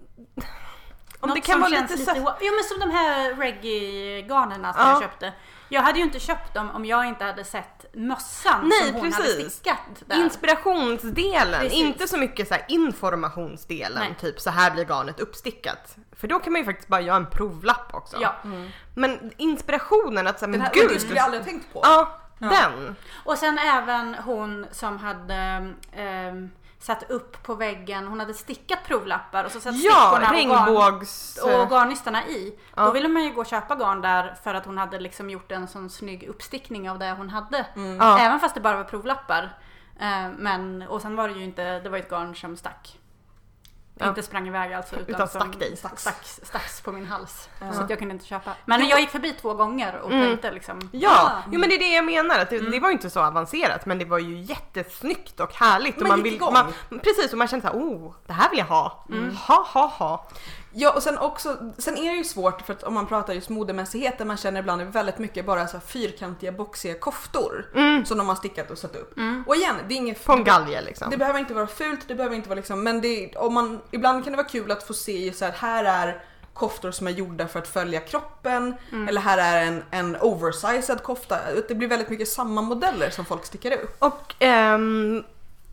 [1.19, 2.25] Om Något det kan som vara känns lite, lite...
[2.25, 2.33] så...
[2.41, 4.91] Jo men som de här reggae-garnerna som Ja.
[4.91, 5.33] jag köpte.
[5.69, 9.11] Jag hade ju inte köpt dem om jag inte hade sett mössan Nej, som hon
[9.11, 9.35] precis.
[9.35, 10.23] hade stickat där.
[10.23, 11.79] Inspirationsdelen, Precis.
[11.79, 13.99] inte så mycket så här informationsdelen.
[13.99, 14.15] Nej.
[14.21, 15.95] Typ så här blir garnet uppstickat.
[16.11, 18.17] För då kan man ju faktiskt bara göra en provlapp också.
[18.21, 18.35] Ja.
[18.95, 20.89] Men inspirationen att säga, men här, gud.
[20.89, 21.79] det skulle jag aldrig tänkt på.
[21.83, 22.49] Ja, Ja.
[22.49, 22.95] den.
[23.23, 29.43] Och sen även hon som hade ehm, satt upp på väggen, hon hade stickat provlappar
[29.43, 31.37] och så satt Ja, stickorna och, garn, regnbågs...
[31.37, 32.59] och garnnistarna i.
[32.75, 32.85] Ja.
[32.85, 35.51] Då ville man ju gå och köpa garn där för att hon hade liksom gjort
[35.51, 37.65] en sån snygg uppstickning av det hon hade.
[37.99, 38.19] Ja.
[38.19, 39.57] Även fast det bara var provlappar.
[39.99, 42.99] Eh, men, och sen var det ju inte, det var ett garn som stack.
[44.03, 44.09] Ja.
[44.09, 45.77] Inte sprang iväg alltså utan, Utan stack dig.
[45.77, 47.49] Stacks, stacks på min hals.
[47.59, 47.73] Ja.
[47.73, 48.51] Så att jag kunde inte köpa.
[48.65, 50.27] Men jag gick förbi två gånger och Mm.
[50.27, 52.39] tänkte liksom Ja, ah, jo, men det är det jag menar.
[52.39, 52.71] Att det, Mm.
[52.71, 55.99] det var ju inte så avancerat men det var ju jättesnyggt och härligt.
[55.99, 56.53] Man och gick vill, igång.
[56.53, 59.05] man, precis, och man kände såhär, oh, det här vill jag ha.
[59.09, 59.35] Mm.
[59.35, 60.27] Ha, ha, ha.
[60.75, 63.49] Ja och sen också, sen är det ju svårt för att om man pratar just
[63.49, 68.05] modemässighet där man känner ibland är väldigt mycket bara så här fyrkantiga boxiga koftor Mm.
[68.05, 69.17] som de har stickat och satt upp.
[69.17, 69.43] Mm.
[69.47, 71.09] Och igen, det är inget På en galge liksom.
[71.09, 74.23] Det behöver inte vara fult, det behöver inte vara liksom, men det, om man, ibland
[74.23, 77.47] kan det vara kul att få se så här, här är koftor som är gjorda
[77.47, 79.07] för att följa kroppen Mm.
[79.07, 81.37] eller här är en, en oversized kofta.
[81.67, 83.95] Det blir väldigt mycket samma modeller som folk stickar upp.
[83.99, 85.23] Och ehm,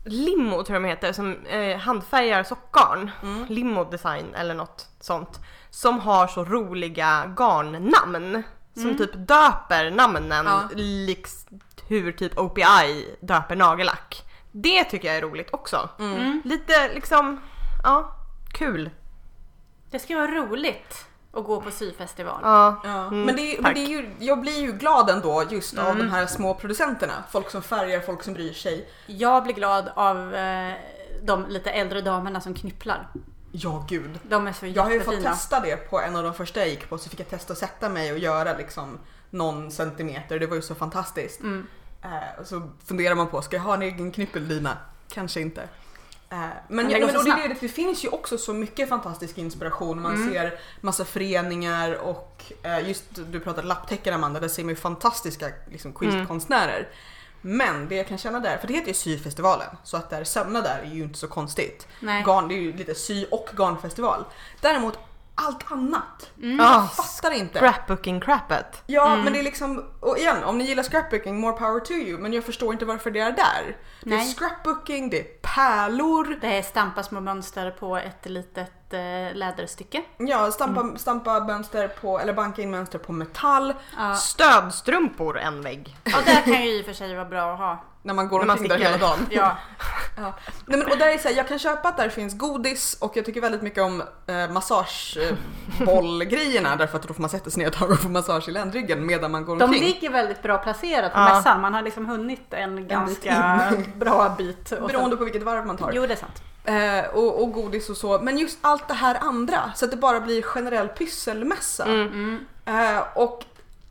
[0.03, 3.11] Limo tror jag de heter, som eh, handfärgar sockgarn.
[3.23, 3.45] Mm.
[3.49, 5.39] Limo design eller något sånt.
[5.69, 8.43] Som har så roliga garnnamn.
[8.75, 10.69] Som typ döper namnen Ja.
[10.75, 11.47] likt
[11.87, 14.23] hur typ OPI döper nagellack.
[14.51, 15.89] Det tycker jag är roligt också.
[15.99, 16.41] Mm.
[16.45, 17.39] Lite liksom,
[17.83, 18.15] ja,
[18.53, 18.89] kul.
[19.91, 22.39] Det ska vara roligt att gå på syfestival.
[22.43, 22.81] Ja.
[22.83, 23.07] Ja.
[23.07, 25.85] Mm, men det, är- men det är ju, jag blir ju glad ändå just av
[25.85, 25.97] Mm.
[25.97, 27.23] de här små producenterna.
[27.31, 28.89] Folk som färgar, folk som bryr sig.
[29.07, 30.73] Jag blir glad av eh,
[31.23, 33.07] de lite äldre damerna som knypplar.
[33.51, 34.19] Ja gud.
[34.23, 36.69] De är så Jag har ju fått testa det på en av de första jag
[36.69, 40.39] gick på så fick jag testa att sätta mig och göra liksom någon centimeter.
[40.39, 41.39] Det var ju så fantastiskt.
[41.39, 41.67] Mm.
[42.03, 44.77] Eh, och så funderar man på, ska jag ha en egen knyppeldina?
[45.13, 45.61] Kanske inte.
[46.31, 48.53] Eh, men Men det ja, går men, och det, det, det finns ju också så
[48.53, 50.01] mycket fantastisk inspiration.
[50.01, 50.33] Man Mm.
[50.33, 55.45] ser massa föreningar och eh, just du pratade lapptäcken Amanda, där ser man ju fantastiska
[55.71, 56.87] liksom, quiltkonstnärer.
[57.41, 60.23] Men det jag kan känna där, för det heter ju syfestivalen, så att det är
[60.23, 61.87] sömna där är ju inte så konstigt.
[61.99, 62.23] Nej.
[62.27, 64.25] Garn, det är ju lite sy och garnfestival.
[64.61, 64.99] Däremot
[65.35, 66.59] allt annat, Mm.
[66.59, 67.59] Ah, fattar inte.
[67.59, 68.83] scrapbooking crappet.
[68.85, 69.23] Ja, Mm.
[69.23, 72.17] men det är liksom, och igen, om ni gillar scrapbooking, more power to you.
[72.19, 73.77] Men jag förstår inte varför det är där.
[74.01, 74.33] Det är Nej.
[74.35, 76.61] scrapbooking, det är pärlor, Det är
[77.03, 80.01] små mönster på ett litet eh, läderstycke.
[80.17, 80.97] ja, stampa, Mm.
[80.97, 83.73] stampa mönster på, eller banka in mönster på metall.
[83.97, 84.15] Ja.
[84.15, 85.97] Stödstrumpor en vägg.
[86.03, 87.83] ja, det kan ju i och för sig vara bra att ha.
[88.03, 89.27] När man går När omkring där hela dagen.
[89.29, 89.57] Ja.
[90.17, 90.33] Ja.
[90.65, 93.17] Nej, men, och där är så här, jag kan köpa att där finns godis och
[93.17, 97.67] jag tycker väldigt mycket om eh, massagebollgrejerna därför att då får man sätta sig ner
[97.67, 99.83] ett tag och få massage i ländryggen medan man går De omkring.
[99.83, 101.35] ligger väldigt bra placerat på Ja.
[101.35, 101.61] mässan.
[101.61, 103.63] Man har liksom hunnit en ganska
[103.95, 104.71] bra bit.
[104.71, 105.91] Och Beroende på vilket varv man tar.
[105.93, 106.43] Jo, det är sant.
[106.63, 108.19] Eh, och, och godis och så.
[108.19, 111.85] Men just allt det här andra så att det bara blir generell pysselmässa.
[111.85, 112.45] Mm.
[112.65, 113.43] Eh, och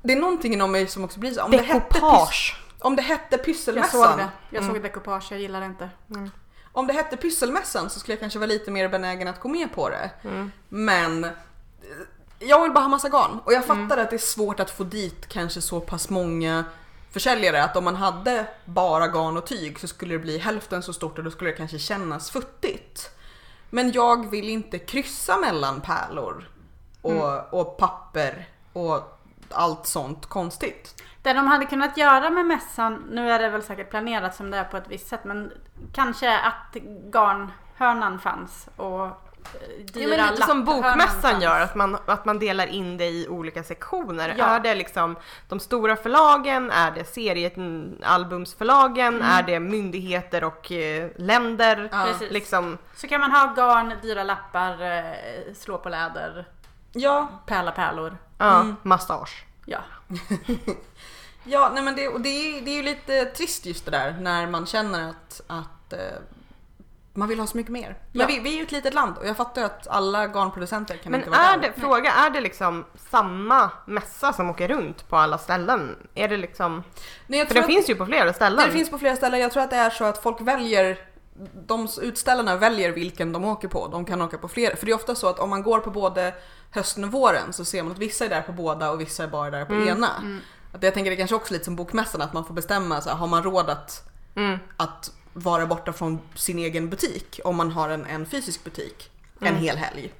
[0.02, 1.42] det är någonting inom mig som också blir så.
[1.42, 2.56] Om det hette, pys- Decoupage.
[2.78, 4.18] om det hette Jag såg pysselmässan.
[4.18, 4.28] det.
[4.50, 4.74] Jag Mm.
[4.74, 5.90] såg dekopage, jag gillar det inte.
[6.72, 9.72] Om det hette pysselmässan så skulle jag kanske vara lite mer benägen att gå med
[9.74, 10.10] på det.
[10.24, 10.52] Mm.
[10.68, 11.30] Men eh,
[12.38, 13.40] jag vill bara ha massa garn.
[13.44, 13.88] Och jag Mm.
[13.88, 16.64] fattar att det är svårt att få dit kanske så pass många
[17.12, 20.92] försäljare att om man hade bara garn och tyg så skulle det bli hälften så
[20.92, 23.10] stort och då skulle det kanske kännas futtigt.
[23.70, 26.48] Men jag vill inte kryssa mellan pärlor
[27.02, 27.44] och, Mm.
[27.50, 29.20] och papper och
[29.50, 31.02] allt sånt konstigt.
[31.22, 34.56] Det de hade kunnat göra med mässan, nu är det väl säkert planerat som det
[34.56, 35.52] är på ett visst sätt, men
[35.92, 36.76] kanske att
[37.12, 39.08] garnhörnan fanns och
[39.92, 43.28] dyra Ja, men lite som bokmässan gör, att man, att man delar in det i
[43.28, 44.34] olika sektioner.
[44.38, 44.44] Ja.
[44.44, 45.16] Är det liksom
[45.48, 49.26] de stora förlagen, är det seriealbumsförlagen, Mm.
[49.26, 51.88] är det myndigheter och eh, länder?
[51.92, 52.06] Ja.
[52.30, 55.14] Liksom, Så kan man ha garn, dyra lappar, eh,
[55.54, 56.48] slå på läder,
[56.92, 58.16] Ja, pärla pärlor.
[58.38, 58.76] ja, Mm.
[58.82, 59.44] massage.
[59.66, 59.78] Ja.
[61.44, 64.16] Ja, nej men det, och det, är, det är ju lite trist just det där
[64.20, 65.98] när man känner att, att eh,
[67.14, 67.98] man vill ha så mycket mer.
[68.12, 68.26] Men Ja.
[68.26, 71.20] vi, vi är ju ett litet land och jag fattar att alla garnproducenter kan Men
[71.20, 71.72] inte vara är där.
[71.74, 75.96] det, fråga, är det liksom samma mässa som åker runt på alla ställen?
[76.14, 76.82] Är det liksom,
[77.26, 78.66] Nej, jag för den att, finns ju på flera ställen.
[78.66, 79.40] det finns på flera ställen.
[79.40, 80.98] Jag tror att det är så att folk väljer
[81.66, 83.88] de utställarna väljer vilken de åker på.
[83.88, 84.76] De kan åka på flera.
[84.76, 86.34] För det är ofta så att om man går på både
[86.70, 89.28] hösten och våren så ser man att vissa är där på båda och vissa är
[89.28, 90.08] bara där på ena.
[90.72, 93.08] Att jag tänker det är kanske också lite som bokmässan att man får bestämma så
[93.08, 94.58] här, har man råd att Mm.
[94.76, 99.46] att vara borta från sin egen butik om man har en, en fysisk butik en
[99.48, 99.60] Mm.
[99.62, 100.12] hel helg.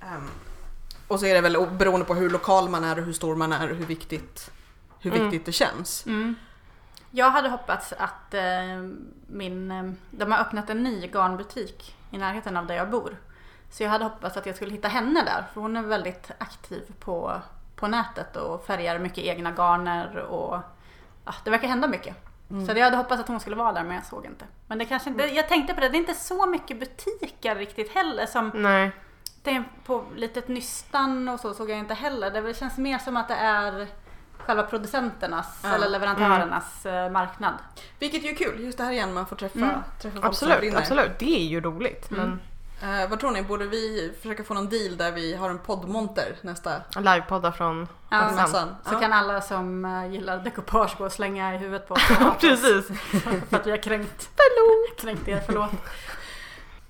[0.00, 0.28] Ehm,
[1.08, 3.52] och så är det väl beroende på hur lokal man är och hur stor man
[3.52, 4.50] är och hur viktigt,
[5.00, 5.22] hur Mm.
[5.24, 6.06] viktigt det känns.
[6.06, 6.34] Mm.
[7.10, 8.42] Jag hade hoppats att eh,
[9.26, 9.70] min...
[9.70, 13.16] Eh, de har öppnat en ny garnbutik i närheten av där jag bor.
[13.70, 15.44] Så jag hade hoppats att jag skulle hitta henne där.
[15.54, 17.40] För hon är väldigt aktiv på,
[17.76, 20.58] på nätet och färgar mycket egna garner och
[21.24, 22.16] ja, det verkar hända mycket.
[22.50, 22.66] Mm.
[22.66, 24.44] Så jag hade hoppats att hon skulle vara där men jag såg inte.
[24.66, 27.94] Men det kanske inte, jag tänkte på det, det är inte så mycket butiker riktigt
[27.94, 28.90] heller som Nej.
[29.86, 32.30] på litet nystan och så såg jag inte heller.
[32.30, 33.86] Det känns mer som att det är
[34.38, 35.74] själva producenternas Ja.
[35.74, 37.54] eller leverantörernas eh, marknad.
[37.98, 39.70] Vilket ju är kul, just det här igen man får träffa, Mm.
[40.02, 41.18] träffa folk Absolut, absolut.
[41.18, 42.10] Det är ju roligt.
[42.10, 42.40] Men
[42.82, 46.36] Eh, vad tror ni, borde vi försöka få någon deal där vi har en poddmonter
[46.42, 48.74] nästa Livepoddar från Ja, mässan.
[48.88, 49.00] Så Ja.
[49.00, 52.00] kan alla som eh, gillar dekopage gå och slänga i huvudet på oss.
[52.40, 52.86] Precis.
[53.50, 54.28] För att vi har kränkt,
[54.98, 55.70] kränkt er, förlåt.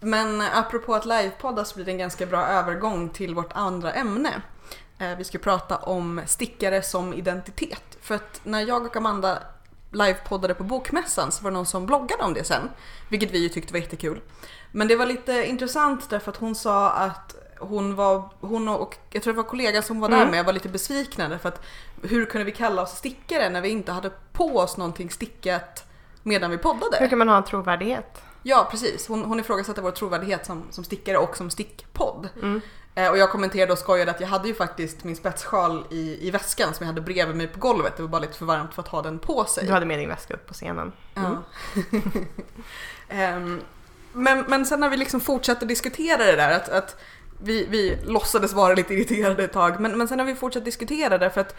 [0.01, 4.43] Men apropå att livepodda så blir det en ganska bra övergång till vårt andra ämne.
[4.99, 7.99] Eh, Vi ska prata om stickare som identitet.
[8.01, 9.39] För att när jag och Amanda
[9.93, 12.71] livepoddade på Bokmässan så var det någon som bloggade om det sen.
[13.09, 14.21] Vilket vi ju tyckte var jättekul.
[14.73, 19.23] Men det var lite intressant därför att hon sa att hon var, hon och jag
[19.23, 20.31] tror det var kollegan som var där Mm.
[20.31, 21.63] med var lite besvikna därför att
[22.03, 25.85] hur kunde vi kalla oss stickare när vi inte hade på oss någonting stickat
[26.23, 26.97] medan vi poddade?
[27.01, 28.23] Hur kan man ha en trovärdighet?
[28.43, 29.09] Ja, precis.
[29.09, 32.29] Hon, hon ifrågasatte vår trovärdighet som, som stickare och som stickpodd.
[32.43, 32.61] Mm.
[32.95, 36.31] Eh, och jag kommenterade och skojade att jag hade ju faktiskt min spetssjal i, i
[36.31, 37.97] väskan som jag hade bredvid mig på golvet.
[37.97, 39.67] Det var bara lite för varmt för att ha den på sig.
[39.67, 40.93] Du hade med din väska upp på scenen.
[41.15, 41.33] Mm.
[41.33, 41.99] Ja.
[43.09, 43.61] Ehm,
[44.13, 46.97] men, men sen när vi liksom fortsatte diskutera det där, att, att
[47.43, 51.19] vi, vi låtsades vara lite irriterade ett tag, men, men sen har vi fortsatt diskutera
[51.19, 51.57] det för att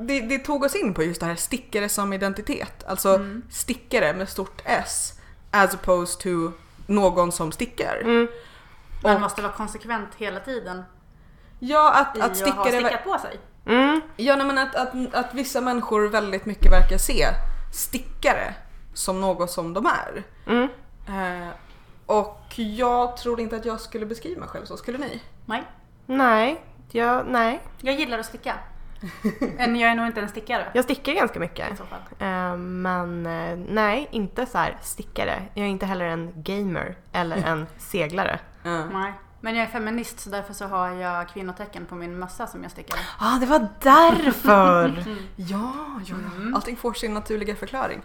[0.00, 2.84] det, det tog oss in på just det här stickare som identitet.
[2.86, 3.42] Alltså Mm.
[3.50, 5.12] stickare med stort S
[5.50, 6.52] as opposed to
[6.86, 8.00] någon som stickar.
[8.00, 8.28] Mm.
[9.02, 10.82] Man Och- måste vara konsekvent hela tiden
[11.58, 12.56] Ja, att att stickare...
[12.56, 13.40] ha stickat på sig.
[13.66, 14.00] Mm.
[14.16, 17.26] Ja, nej, men att, att, att vissa människor väldigt mycket verkar se
[17.72, 18.54] stickare
[18.94, 20.22] som något som de är.
[20.46, 20.68] Mm.
[21.08, 21.48] Eh,
[22.06, 25.22] och jag tror inte att jag skulle beskriva mig själv så, skulle ni?
[25.46, 25.64] Nej,
[26.06, 27.60] Nej, jag, nej.
[27.80, 28.54] jag gillar att sticka.
[29.56, 31.72] Men jag är nog inte en stickare Jag stickar ganska mycket.
[31.72, 32.00] i så fall.
[32.18, 35.42] Eh, men eh, nej, inte så här stickare.
[35.54, 38.40] Jag är inte heller en gamer eller en seglare.
[38.62, 38.84] Ja.
[38.84, 39.12] Nej.
[39.40, 42.72] Men jag är feminist så därför så har jag kvinnotecken på min mössa som jag
[42.72, 42.98] stickar.
[43.18, 45.04] ah, det var därför!
[45.36, 45.72] Ja,
[46.06, 46.56] ja, ja.
[46.56, 48.02] Allting får sin naturliga förklaring.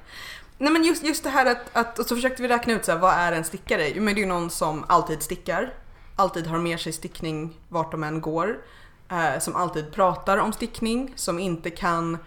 [0.63, 2.91] Nej men just, just det här att, att och så försökte vi räkna ut så
[2.91, 3.88] här, vad är en stickare?
[3.89, 5.73] Jo men det är ju någon som alltid stickar,
[6.15, 8.58] alltid har med sig stickning vart de än går,
[9.12, 12.17] eh, som alltid pratar om stickning, som inte kan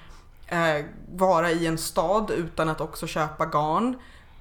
[0.47, 3.97] eh, vara i en stad utan att också köpa garn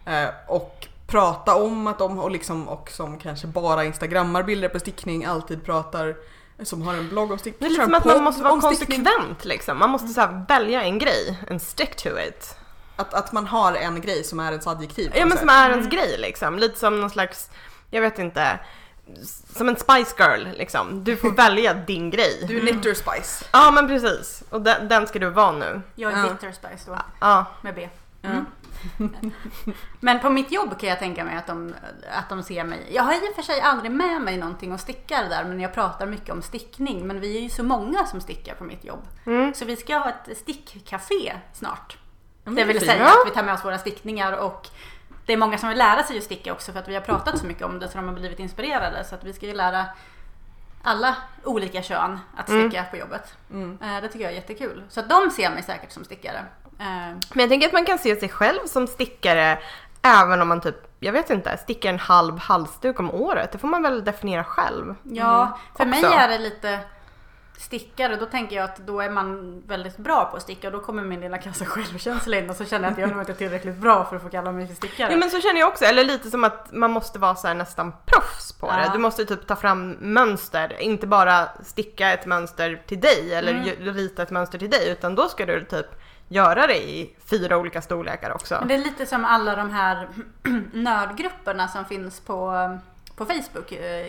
[0.05, 4.79] eh, och prata om att de och liksom och som kanske bara instagrammar bilder på
[4.79, 6.15] stickning, alltid pratar
[6.63, 7.67] som har en blogg om Det stickning.
[7.67, 9.77] är lite som att man måste vara konsekvent liksom.
[9.79, 12.55] Man måste så här, välja en grej and stick to it.
[12.95, 15.11] Att, att man har en grej som är ens adjektiv.
[15.15, 16.59] Ja men som är ens grej liksom.
[16.59, 17.49] Lite som någon slags,
[17.89, 18.59] jag vet inte,
[19.57, 21.03] som en Spice Girl liksom.
[21.03, 22.45] Du får välja din grej.
[22.47, 23.45] Du är knitter spice.
[23.51, 24.43] Ja men precis.
[24.49, 25.81] Och den, den ska du vara nu.
[25.95, 26.29] Jag är Ja.
[26.29, 27.45] bitter spice då, Ja.
[27.61, 27.89] med B.
[28.21, 28.45] Mm.
[29.99, 31.73] Men på mitt jobb kan jag tänka mig att de,
[32.17, 32.87] att de ser mig.
[32.91, 35.73] Jag har i och för sig aldrig med mig någonting och stickar där men jag
[35.73, 37.07] pratar mycket om stickning.
[37.07, 39.07] Men vi är ju så många som stickar på mitt jobb.
[39.25, 39.53] Mm.
[39.53, 41.97] Så vi ska ha ett stickcafé snart.
[42.45, 42.91] Men det vill fint.
[42.91, 44.67] säga att vi tar med oss våra stickningar och
[45.25, 47.39] det är många som vill lära sig att sticka också för att vi har pratat
[47.39, 49.03] så mycket om det så de har blivit inspirerade.
[49.03, 49.85] Så att vi ska ju lära
[50.83, 53.33] alla olika kön att sticka på jobbet.
[53.51, 53.77] Mm.
[53.81, 54.83] Eh, Det tycker jag är jättekul.
[54.89, 56.37] Så att de ser mig säkert som stickare.
[56.79, 56.85] Eh,
[57.33, 59.59] Men jag tänker att man kan se sig själv som stickare
[60.01, 63.51] även om man typ, jag vet inte, stickar en halv halsduk om året.
[63.51, 64.95] Det får man väl definiera själv.
[65.03, 66.17] Ja, för mig också.
[66.17, 66.79] är det lite
[67.57, 68.15] stickare.
[68.15, 71.03] Då tänker jag att då är man väldigt bra på att sticka och då kommer
[71.03, 73.77] min lilla kassa självkänsla in och så känner jag att jag nog inte är tillräckligt
[73.77, 75.11] bra för att få kalla mig för stickare.
[75.11, 77.53] Ja men så känner jag också, eller lite som att man måste vara så här
[77.55, 78.75] nästan proffs på Ja.
[78.77, 78.89] det.
[78.93, 83.93] Du måste typ ta fram mönster, inte bara sticka ett mönster till dig eller Mm.
[83.93, 85.85] rita ett mönster till dig utan då ska du typ
[86.27, 88.55] göra det i fyra olika storlekar också.
[88.59, 90.07] Men det är lite som alla de här
[90.73, 92.53] nördgrupperna som finns på,
[93.15, 93.71] på Facebook.
[93.71, 94.07] eh,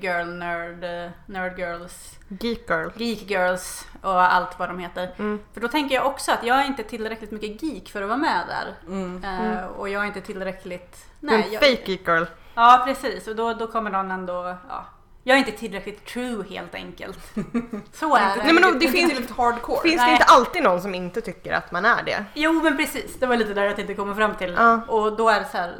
[0.00, 2.88] Girl, nerd, eh, nerd girls, Geek girl.
[2.96, 5.10] geek girls och allt vad de heter.
[5.18, 5.40] Mm.
[5.54, 8.18] För då tänker jag också att jag är inte tillräckligt mycket geek för att vara
[8.18, 8.74] med där.
[8.94, 9.24] Mm.
[9.24, 11.06] Eh, Och jag är inte tillräckligt...
[11.22, 12.24] Är en jag, fake geek girl.
[12.54, 14.56] Ja precis och då, då kommer någon ändå...
[14.68, 14.84] Ja,
[15.24, 17.18] jag är inte tillräckligt true helt enkelt.
[17.92, 18.42] Så är det.
[18.44, 19.80] Nej, men då- det finns- tillräckligt hardcore.
[19.82, 20.12] Finns det Nej.
[20.12, 22.24] inte alltid någon som inte tycker att man är det?
[22.34, 24.54] Jo men precis, det var lite där jag tänkte komma fram till.
[24.58, 24.80] Ja.
[24.88, 25.74] Och då är det så här...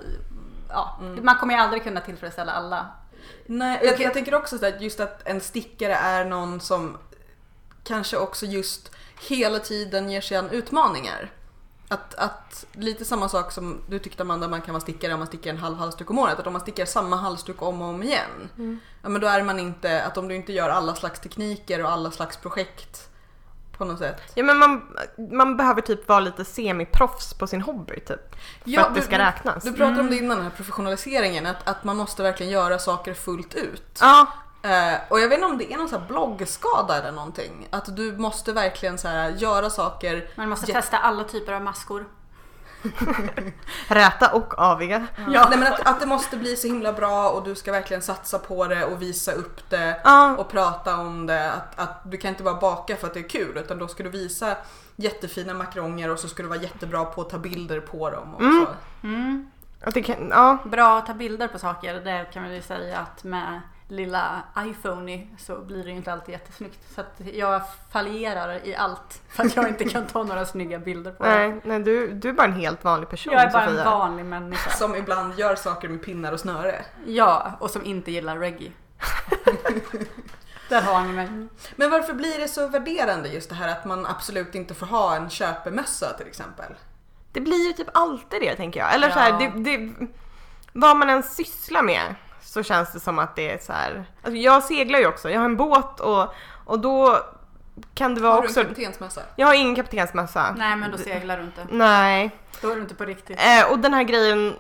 [0.73, 2.87] Ja, man kommer ju aldrig kunna tillfredsställa alla.
[3.47, 6.99] Nej, jag, jag tänker också så att just att en stickare är någon som
[7.85, 8.91] kanske också just
[9.29, 11.31] hela tiden ger sig an utmaningar.
[11.89, 15.29] Att, att lite samma sak som du tyckte Amanda, man kan vara stickare om man
[15.29, 16.39] stickar en halv halsduk om året.
[16.39, 18.49] Att om man stickar samma halsduk om och om igen.
[19.03, 21.91] Ja men då är man inte, att om du inte gör alla slags tekniker och
[21.91, 23.09] alla slags projekt
[23.83, 24.23] på något sätt.
[24.35, 24.83] Ja men man,
[25.33, 28.37] man behöver typ vara lite semiproffs på sin hobby typ.
[28.65, 29.65] För att det du- ska du, räknas.
[29.65, 31.47] Du pratade om det innan, den här professionaliseringen.
[31.47, 33.99] Att, att man måste verkligen göra saker fullt ut.
[34.01, 34.27] Ja,
[34.65, 37.69] Eh, och jag vet inte om det är någon sån här bloggskada eller någonting.
[37.71, 40.29] Att du måste verkligen så här göra saker.
[40.37, 42.05] Man måste testa alla typer av maskor.
[43.89, 45.07] Räta och aviga.
[45.29, 48.39] Nej, men att, att det måste bli så himla bra och du ska verkligen satsa
[48.39, 51.53] på det och visa upp det Ja, och prata om det.
[51.53, 54.03] Att, att du kan inte bara baka för att det är kul utan då ska
[54.03, 54.57] du visa
[54.97, 58.35] jättefina makaronger och så ska du vara jättebra på att ta bilder på dem.
[58.35, 58.67] Och Mm.
[58.67, 59.07] så.
[59.07, 59.51] Mm.
[59.85, 60.59] att det kan, ja.
[60.65, 61.95] Bra att ta bilder på saker.
[61.95, 63.61] Det kan man ju säga att med
[63.93, 66.95] lilla iPhone så blir det ju inte alltid jättesnyggt.
[66.95, 71.13] Så att jag fallerar i allt för att jag inte kan ta några snygga bilder
[71.13, 71.31] på det.
[71.31, 73.85] Nej, nej du, du är bara en helt vanlig person Jag är bara en Sofia.
[73.85, 74.71] vanlig människa.
[74.71, 76.85] Som ibland gör saker med pinnar och snöre.
[77.07, 78.73] Ja, och som inte gillar reggae.
[80.69, 81.29] Där har ni mig.
[81.77, 85.17] Men varför blir det så värderande just det här att man absolut inte får ha
[85.17, 86.75] en köpemössa till exempel?
[87.33, 88.95] Det blir ju typ alltid det tänker jag.
[88.95, 89.23] Eller så Ja.
[89.23, 89.95] här, det, det,
[90.73, 92.15] vad man än sysslar med
[92.53, 94.05] så känns det som att det är så här.
[94.23, 96.35] Alltså jag seglar ju också, jag har en båt och,
[96.65, 97.19] och då
[97.95, 98.61] kan det vara Har du också...
[98.61, 99.23] en kaptensmössa?
[99.37, 100.55] Jag har ingen kaptensmössa.
[100.59, 101.67] Nej men då seglar du inte.
[101.71, 102.31] Nej.
[102.61, 103.39] Då är du inte på riktigt.
[103.41, 104.57] Eh, och den här grejen,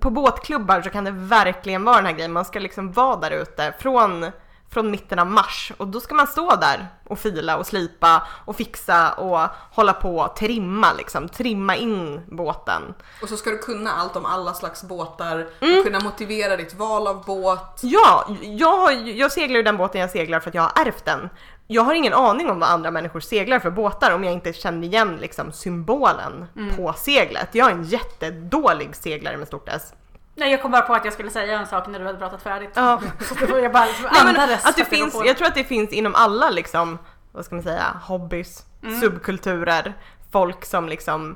[0.00, 3.30] på båtklubbar så kan det verkligen vara den här grejen, man ska liksom vara där
[3.30, 4.30] ute från,
[4.72, 8.56] från mitten av mars och då ska man stå där och fila och slipa och
[8.56, 12.94] fixa och hålla på och trimma liksom, trimma in båten.
[13.22, 15.78] Och så ska du kunna allt om alla slags båtar Mm.
[15.78, 17.80] och kunna motivera ditt val av båt.
[17.82, 21.28] Ja, jag, jag seglar ju den båten jag seglar för att jag har ärvt den.
[21.66, 24.86] Jag har ingen aning om vad andra människor seglar för båtar om jag inte känner
[24.86, 27.48] igen liksom symbolen på seglet.
[27.52, 29.92] Jag är en jättedålig seglare med stort S.
[30.40, 32.42] Nej jag kom bara på att jag skulle säga en sak när du hade pratat
[32.42, 32.70] färdigt.
[32.74, 33.00] Ja.
[33.20, 35.64] Så jag bara liksom Nej, men att det jag finns, på jag tror att det
[35.64, 36.98] finns inom alla liksom,
[37.32, 38.64] vad ska man säga, hobbys,
[39.00, 39.94] subkulturer,
[40.32, 41.34] folk som liksom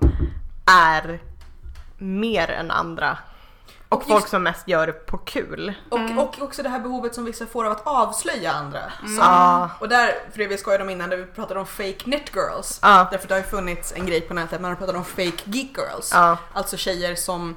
[0.66, 1.20] är
[1.98, 3.18] mer än andra.
[3.88, 5.74] Och, Och folk just- som mest gör det på kul.
[5.90, 8.80] Och, och också det här behovet som vissa får av att avslöja andra.
[9.00, 9.70] Så, Ja.
[9.78, 12.78] Och där, för det vi skojade om innan när vi pratade om fake net girls.
[12.82, 13.08] Ja.
[13.10, 15.76] Därför det har ju funnits en grej på nätet, man har pratat om fake geek
[15.78, 16.10] girls.
[16.12, 16.36] Ja.
[16.52, 17.56] Alltså tjejer som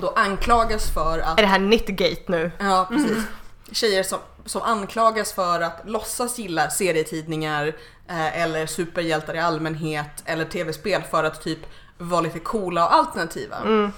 [0.00, 2.50] då anklagas för att Är det här Knitgate nu?
[2.58, 3.24] Ja, precis.
[3.72, 7.66] Tjejer som, som anklagas för att låtsas gilla serietidningar
[8.08, 11.58] eh, eller superhjältar i allmänhet eller tv-spel för att typ
[11.98, 13.56] vara lite coola och alternativa.
[13.56, 13.88] Eh,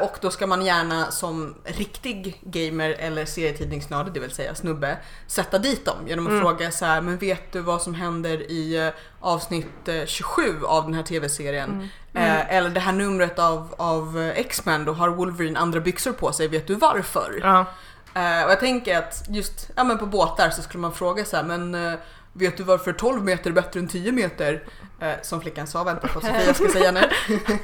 [0.00, 5.58] och då ska man gärna som riktig gamer eller serietidningsnörd, det vill säga snubbe, sätta
[5.58, 8.88] dit dem genom att fråga så här, men vet du vad som händer i eh,
[9.20, 11.88] avsnitt eh, 27 av den här tv-serien?
[12.14, 16.32] Eh, eller det här numret av, av eh, X-Men, då har Wolverine andra byxor på
[16.32, 17.40] sig, vet du varför?
[17.42, 17.66] Ja.
[18.14, 21.36] Eh, och jag tänker att just ja, men på båtar så skulle man fråga så
[21.36, 21.98] här, men eh,
[22.32, 24.62] vet du varför 12 meter är bättre än 10 meter?
[25.00, 27.00] Eh, som flickan sa, vänta på att Sofia ska säga nu.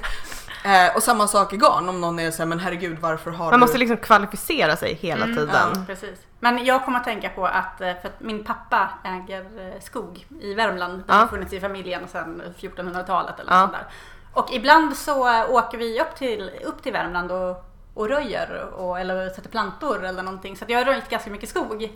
[0.64, 3.44] eh, och samma sak i garn om någon är så här, men herregud varför har
[3.44, 3.58] Man du...
[3.58, 5.48] måste liksom kvalificera sig hela tiden.
[5.52, 6.18] Ja, precis.
[6.40, 9.40] Men jag kommer att tänka på att, eh, för att min pappa äger
[9.74, 10.98] eh, skog i Värmland.
[10.98, 11.14] Det Ja.
[11.14, 13.60] har funnits i familjen sedan 1400-talet eller Ja.
[13.60, 13.86] sånt där.
[14.32, 19.00] Och ibland så eh, åker vi upp till, upp till Värmland och, och röjer och,
[19.00, 20.56] eller sätter plantor eller någonting.
[20.56, 21.92] Så att jag har röjt ganska mycket skog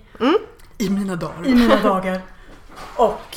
[0.78, 1.46] I mina dagar.
[1.46, 2.20] i mina dagar.
[2.96, 3.36] Och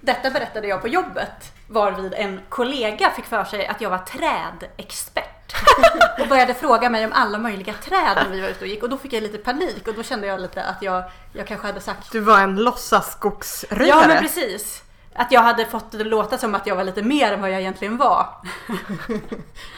[0.00, 5.54] detta berättade jag på jobbet varvid en kollega fick för sig att jag var trädexpert.
[6.20, 8.88] Och började fråga mig om alla möjliga träd när vi var ute och gick och
[8.90, 11.80] då fick jag lite panik och då kände jag lite att jag, jag kanske hade
[11.80, 13.88] sagt Du var en låtsasskogsröjare.
[13.88, 14.82] Ja men precis.
[15.14, 17.60] Att jag hade fått det låta som att jag var lite mer än vad jag
[17.60, 18.26] egentligen var.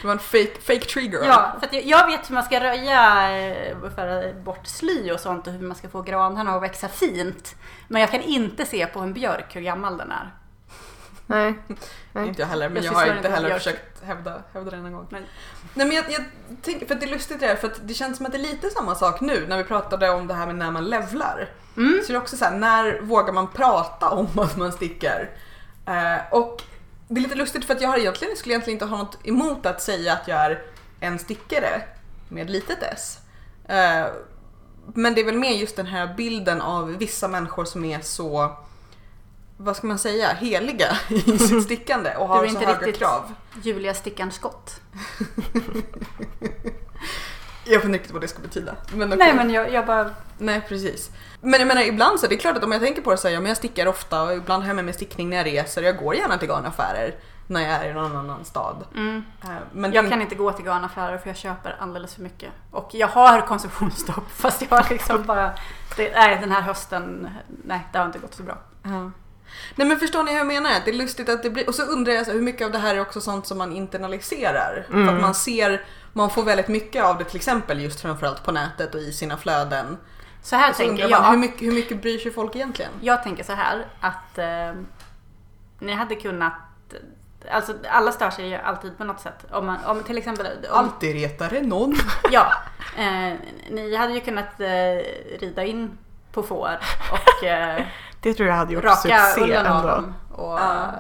[0.01, 1.25] Det var en fake, fake tree girl.
[1.25, 5.47] Ja, för jag, jag vet hur man ska röja, eh, föra bort sly och sånt
[5.47, 7.55] och hur man ska få granarna att växa fint.
[7.89, 10.31] Men jag kan inte se på en björk hur gammal den är.
[11.27, 11.55] Nej.
[12.13, 12.29] Nej.
[12.29, 14.93] Inte jag heller, men Jag jag, har inte heller med försökt hävda, hävda det en
[14.93, 15.07] gång.
[15.11, 15.23] Men-
[15.75, 16.25] Nej men jag, jag
[16.63, 18.43] tänker, för det är lustigt det där, för att det känns som att det är
[18.43, 21.49] lite samma sak nu när vi pratade om det här med när man levlar.
[21.77, 22.01] Mm.
[22.07, 25.31] Så det är också så här, när vågar man prata om att man stickar?
[25.87, 26.63] Eh, och
[27.09, 29.67] det är lite lustigt för att jag har egentligen, skulle egentligen inte ha något emot
[29.67, 30.63] att säga att jag är
[31.01, 31.83] en stickare
[32.29, 33.19] med litet s.
[33.69, 34.07] Eh,
[34.95, 38.57] men det är väl mer just den här bilden av vissa människor som är så,
[39.57, 42.79] vad ska man säga, heliga i sitt stickande och Du har är så inte höga
[42.79, 43.35] riktigt- krav.
[43.63, 44.81] Julia Stickan Skott.
[47.67, 48.75] Jag vet inte riktigt vad det ska betyda.
[48.95, 49.19] Men okej.
[49.19, 50.11] Nej men jag, jag bara...
[50.39, 51.11] Nej precis.
[51.41, 53.29] Men jag menar ibland så, det är klart att om jag tänker på det så
[53.29, 55.47] här, ja, men jag stickar ofta och ibland har jag med mig stickning när jag
[55.47, 55.83] reser.
[55.83, 57.15] Jag går gärna till garnaffärer
[57.47, 58.77] när jag är i någon annan stad.
[58.95, 59.23] Mm.
[59.43, 62.51] Eh, Men Jag det- kan inte gå till garnaffärer för jag köper alldeles för mycket.
[62.71, 65.53] Och jag har konsumtionsstopp fast jag har liksom bara...
[65.97, 67.29] Det, nej den här hösten,
[67.65, 68.59] nej det har inte gått så bra.
[68.83, 69.11] Ja.
[69.75, 70.71] Nej men förstår ni hur jag menar?
[70.85, 72.79] Det är lustigt att det blir, och så undrar jag så hur mycket av det
[72.79, 74.87] här är också sånt som man internaliserar.
[74.91, 78.53] För att man ser, man får väldigt mycket av det till exempel just framförallt på
[78.53, 79.97] nätet och i sina flöden.
[80.43, 81.23] Så här så tänker jag.
[81.23, 82.91] man, hur mycket, hur mycket bryr sig folk egentligen?
[83.01, 84.81] Jag tänker så här att eh,
[85.79, 86.55] ni hade kunnat
[87.51, 89.47] Alltså alla stör sig ju alltid på något sätt.
[89.51, 90.47] Om, man, om till exempel...
[90.71, 91.95] Om, Alltid retare någon.
[92.31, 92.53] Ja,
[92.97, 93.35] eh,
[93.71, 94.67] ni hade ju kunnat eh,
[95.41, 95.99] rida in
[96.33, 96.79] på får
[97.13, 97.83] och eh,
[98.25, 99.89] Det tror jag hade gjort raka succé ullen av ändå.
[99.89, 100.91] dem och, Ja.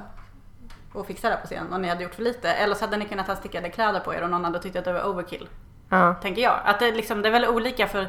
[0.93, 2.49] och fixa det på scen och ni hade gjort för lite.
[2.53, 4.85] Eller så hade ni kunnat ha stickade kläder på er och någon hade tyckt att
[4.85, 5.49] det var overkill.
[5.89, 6.15] Ja.
[6.23, 6.61] Tänker jag.
[6.65, 8.07] Att det, liksom, det är väl olika för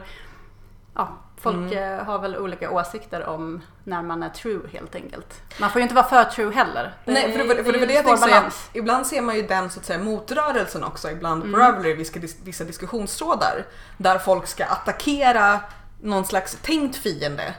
[0.95, 1.07] ja,
[1.37, 1.99] folk Mm.
[1.99, 5.41] eh, har väl olika åsikter om när man är true helt enkelt.
[5.59, 6.93] Man får ju inte vara för true heller.
[7.05, 8.43] Nej, för det, var- för det var det jag tänkte säga.
[8.73, 12.63] Ibland ser man ju den så att säga motrörelsen också ibland på Ravelry, vissa, vissa
[12.63, 13.65] diskussionstrådar.
[13.97, 15.59] Där folk ska attackera
[16.01, 17.53] någon slags tänkt fiende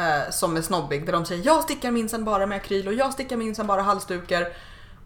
[0.00, 1.06] eh, som är snobbig.
[1.06, 4.46] Där de säger jag stickar minsann bara med akryl och jag stickar minsann bara halsdukar.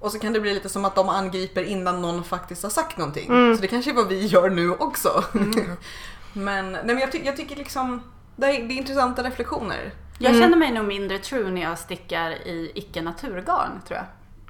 [0.00, 2.96] Och så kan det bli lite som att de angriper innan någon faktiskt har sagt
[2.98, 3.26] någonting.
[3.56, 5.24] Så det kanske är vad vi gör nu också.
[6.32, 8.02] men nej, men jag, ty- jag tycker liksom
[8.36, 9.92] det är, det är intressanta reflektioner.
[10.18, 14.06] Jag känner mig nog mindre true när jag stickar i icke-naturgarn tror jag.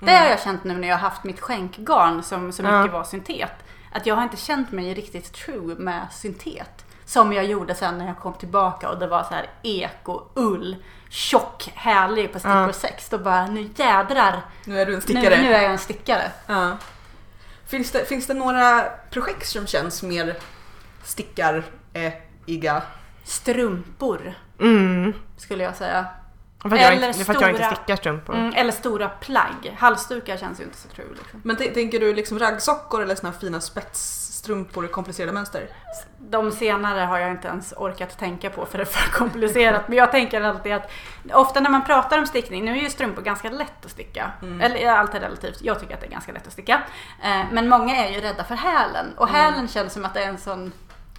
[0.08, 2.86] Det har jag känt nu när jag har haft mitt skänkgarn som så mycket Ja.
[2.92, 3.50] var syntet.
[3.92, 6.84] Att jag har inte känt mig riktigt true med syntet.
[7.06, 10.76] Som jag gjorde sen när jag kom tillbaka och det var så här eko-ull.
[11.08, 12.72] Tjock, härlig på stickor.
[12.72, 13.08] 6.
[13.08, 14.40] Då bara, nu jädrar.
[14.64, 15.42] Nu är du en Nu, stickare.
[15.42, 16.30] nu är jag en stickare.
[16.46, 16.76] Ja.
[17.66, 20.36] Finns, det, finns det några projekt som känns mer
[21.04, 22.82] stickariga?
[23.24, 25.12] Strumpor Mm.
[25.36, 26.06] skulle jag säga.
[26.62, 28.34] För jag, Eller inte- för att jag inte stickar strumpor.
[28.34, 29.76] Mm, eller stora plagg.
[29.78, 31.06] Halsdukar känns ju inte så true.
[31.18, 31.40] Liksom.
[31.44, 33.60] Men tänker du liksom raggsockor eller såna här fina
[34.44, 35.68] spetsstrumpor i komplicerade mönster?
[36.18, 39.88] De senare har jag inte ens orkat tänka på för det är för komplicerat.
[39.88, 40.90] Men jag tänker alltid att
[41.32, 44.30] ofta när man pratar om stickning, nu är ju strumpor ganska lätt att sticka.
[44.62, 46.82] Eller ja, allt är relativt, jag tycker att det är ganska lätt att sticka.
[47.22, 50.28] Eh, Men många är ju rädda för hälen och hälen känns som att det är
[50.28, 50.72] en sån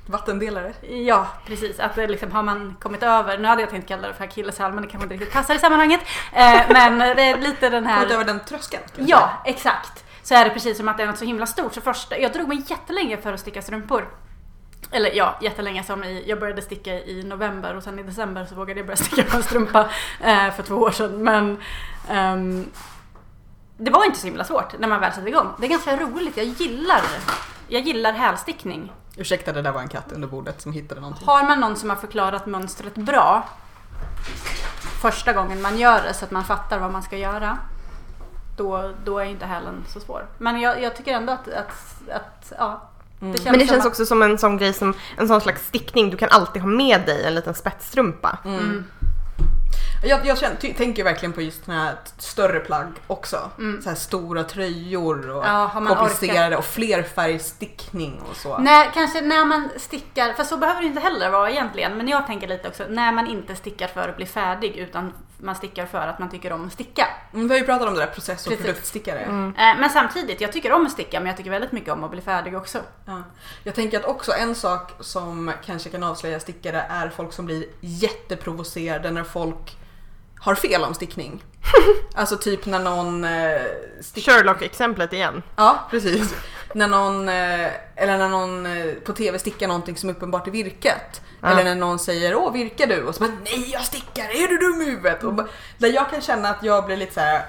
[0.07, 0.73] Vattendelare?
[0.89, 1.79] Ja, precis.
[1.79, 4.83] Att liksom, har man kommit över, nu hade jag tänkt kalla det för akilleshäl men
[4.83, 6.01] det kanske inte riktigt passar i sammanhanget.
[6.33, 7.95] Eh, Men det är lite den här...
[7.99, 8.83] Kommit över den tröskeln?
[8.95, 9.29] Ja, säga.
[9.45, 10.04] exakt.
[10.25, 11.73] Så är det precis som att det är något så himla stort.
[11.73, 14.07] Så första, jag drog mig jättelänge för att sticka strumpor.
[14.91, 18.55] Eller ja, jättelänge som i, jag började sticka i november och sen i december så
[18.55, 19.89] vågade jag börja sticka på en strumpa
[20.21, 21.23] eh, för två år sedan.
[21.23, 21.57] Men
[22.09, 22.65] ehm,
[23.77, 25.47] det var inte så himla svårt när man väl sätter igång.
[25.59, 27.01] Det är ganska roligt, jag gillar
[27.67, 28.91] jag gillar hälstickning.
[29.17, 31.27] Ursäkta, det där var en katt under bordet som hittade någonting.
[31.27, 33.49] Har man någon som har förklarat mönstret bra
[35.01, 37.57] första gången man gör det så att man fattar vad man ska göra.
[38.55, 40.25] Då, då är inte hälen så svår.
[40.37, 42.89] Men jag, jag tycker ändå att, att, att ja.
[43.19, 45.67] Det känns Men det känns att, också som en sån grej som en sån slags
[45.67, 46.09] stickning.
[46.09, 48.37] Du kan alltid ha med dig en liten spetsstrumpa.
[48.45, 48.85] Mm.
[50.03, 53.49] Jag, jag känner, ty, tänker verkligen på just såna här större plagg också.
[53.83, 55.55] Så här stora tröjor och Mm.
[55.55, 58.57] Ja, har man komplicerade och flerfärgstickning och så.
[58.57, 61.97] Nej, kanske när man stickar, för så behöver det inte heller vara egentligen.
[61.97, 65.55] Men jag tänker lite också när man inte stickar för att bli färdig utan man
[65.55, 67.07] stickar för att man tycker om att sticka.
[67.33, 68.65] Mm, Vi har ju pratat om det där process och Precis.
[68.65, 69.19] produktstickare.
[69.21, 72.11] Eh, Men samtidigt, jag tycker om att sticka men jag tycker väldigt mycket om att
[72.11, 72.79] bli färdig också.
[73.05, 73.23] Ja.
[73.63, 77.65] Jag tänker att också en sak som kanske kan avslöja stickare är folk som blir
[77.81, 79.77] jätteprovocerade när folk
[80.39, 81.43] har fel om stickning.
[82.15, 83.61] alltså typ när någon eh,
[84.01, 84.31] stickar...
[84.33, 85.43] Sherlock-exemplet igen.
[85.55, 86.35] Ja, precis.
[86.75, 91.21] När någon, eh, eller när någon eh, på TV stickar någonting som uppenbart är virket.
[91.41, 91.47] Ja.
[91.47, 93.03] Eller när någon säger åh virkar du?
[93.03, 95.23] Och så bara nej jag stickar, är du dum i huvudet?
[95.23, 95.47] Och bara,
[95.77, 97.45] där jag kan känna att jag blir lite så här.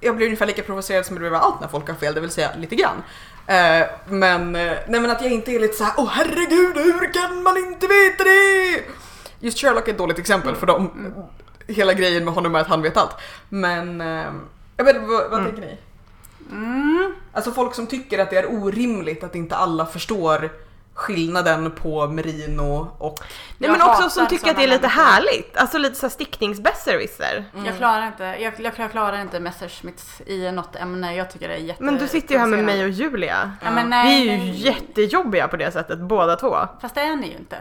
[0.00, 2.30] jag blir ungefär lika provocerad som jag blir allt när folk har fel, det vill
[2.30, 3.02] säga lite grann.
[3.46, 7.42] Eh, men, nej men att jag inte är lite så här, åh herregud hur kan
[7.42, 8.82] man inte veta det?
[9.40, 11.14] Just Sherlock är ett dåligt exempel för dem.
[11.66, 13.16] Hela grejen med honom är att han vet allt.
[13.48, 14.00] Men,
[14.76, 15.78] jag vet, vad, vad tänker ni?
[16.50, 17.14] Mm.
[17.34, 20.50] Alltså folk som tycker att det är orimligt att inte alla förstår
[20.94, 23.18] skillnaden på merino och...
[23.58, 25.02] Nej, men också som tycker att det är lite människor.
[25.02, 25.56] härligt.
[25.56, 27.44] Alltså lite såhär stickningsbesserwisser.
[27.66, 31.14] Jag klarar inte, jag, jag, jag klarar inte Messerschmitts i något ämne.
[31.16, 33.52] Jag tycker det är jätte Men du sitter ju här med mig och Julia.
[33.64, 34.50] Ja, men Vi nej, är ju nej.
[34.50, 36.56] jättejobbiga på det sättet båda två.
[36.80, 37.56] Fast det är ni ju inte.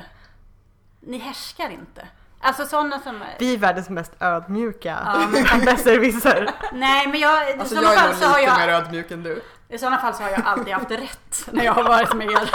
[1.00, 2.08] Ni härskar inte.
[2.42, 3.24] Alltså sådana som...
[3.40, 6.50] Vi är världens mest ödmjuka Ja, men besserwisser.
[6.74, 8.60] Nej men jag, Alltså jag är fall nog lite jag...
[8.60, 9.42] mer ödmjuk än du.
[9.74, 12.50] I sådana fall så har jag alltid haft rätt när jag har varit med er.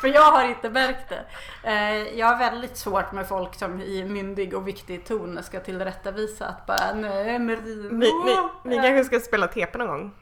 [0.00, 1.24] För jag har inte märkt det.
[1.62, 6.46] Eh, Jag har väldigt svårt med folk som i myndig och viktig ton ska tillrättavisa
[6.46, 7.88] att bara nej Merino.
[7.92, 10.12] Ni, ni, ni kanske ska spela TP någon gång?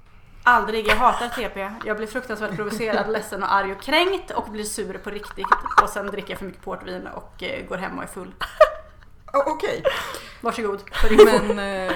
[0.45, 1.71] Aldrig, jag hatar TP.
[1.85, 5.47] Jag blir fruktansvärt provocerad, ledsen och arg och kränkt och blir sur på riktigt.
[5.83, 8.35] Och sen dricker jag för mycket portvin och eh, går hem och är full.
[9.47, 9.83] Okej,
[10.41, 10.81] Varsågod.
[10.93, 11.55] för info.
[11.55, 11.91] men...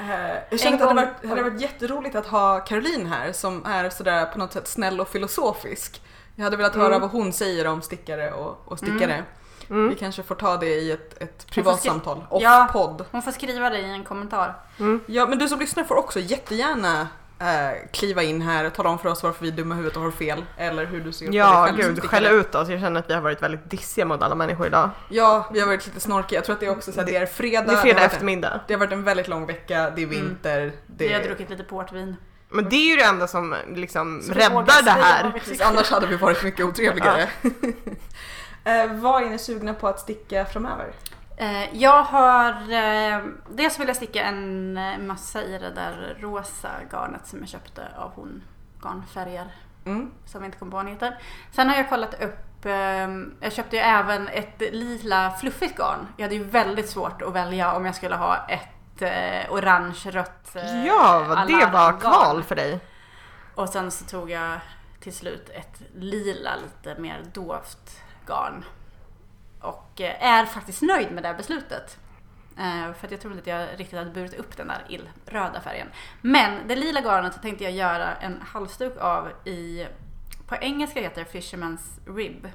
[0.00, 3.64] eh, jag känner att det hade, varit, hade varit jätteroligt att ha Caroline här som
[3.66, 6.02] är sådär på något sätt snäll och filosofisk.
[6.36, 7.00] Jag hade velat höra Mm.
[7.00, 9.24] vad hon säger om stickare och, och stickare.
[9.70, 9.88] Mm.
[9.88, 12.64] Vi kanske får ta det i ett, ett privat samtal, Ja.
[12.64, 13.04] off-podd.
[13.10, 14.54] Hon får skriva det i en kommentar.
[14.78, 15.00] Mm.
[15.06, 17.08] Ja, men du som lyssnar får också jättegärna
[17.40, 19.96] eh, kliva in här och tala om för oss varför vi är dumma i huvudet
[19.96, 20.44] och har fel.
[20.56, 22.68] Eller hur du ser på Ja, själv som gud, skälla ut oss.
[22.68, 24.90] Jag känner att vi har varit väldigt dissiga mot alla människor idag.
[25.08, 26.36] Ja, vi har varit lite snorkiga.
[26.38, 27.64] Jag tror att det är också så att det är fredag.
[27.66, 28.60] Det är har fredag varit en- eftermiddag.
[28.66, 30.72] Det har varit en väldigt lång vecka, det är vinter.
[30.86, 32.16] Det Vi har druckit lite portvin.
[32.48, 35.30] Men det är ju det enda som liksom vågar räddar det här.
[35.30, 37.22] Precis, annars hade vi varit mycket otrevligare.
[38.64, 40.86] eh, vad är ni sugna på att sticka framöver?
[41.40, 42.50] Eh, jag har...
[42.72, 43.20] Eh,
[43.50, 47.88] dels vill jag sticka en eh, massa i det där rosa garnet som jag köpte
[47.96, 48.42] av hon
[48.82, 50.10] garnfärger Mm.
[50.26, 51.18] som jag inte kommer på vad han heter.
[51.52, 53.08] Sen har jag kollat upp, eh,
[53.40, 56.06] jag köpte ju även ett lila fluffigt garn.
[56.16, 59.02] Jag hade ju väldigt svårt att välja om jag skulle ha ett
[59.50, 62.80] orange, rött Ja, det var kval för dig.
[63.54, 64.60] Och sen så tog jag
[65.00, 68.64] till slut ett lila, lite mer dovt garn.
[69.60, 71.98] Och eh, är faktiskt nöjd med det här beslutet.
[72.58, 75.60] Eh, För att jag trodde inte att jag riktigt hade burit upp den där illröda
[75.60, 75.86] färgen.
[76.20, 79.86] Men det lila garnet tänkte jag göra en halsduk av i,
[80.46, 82.48] på engelska heter det Fisherman's Rib.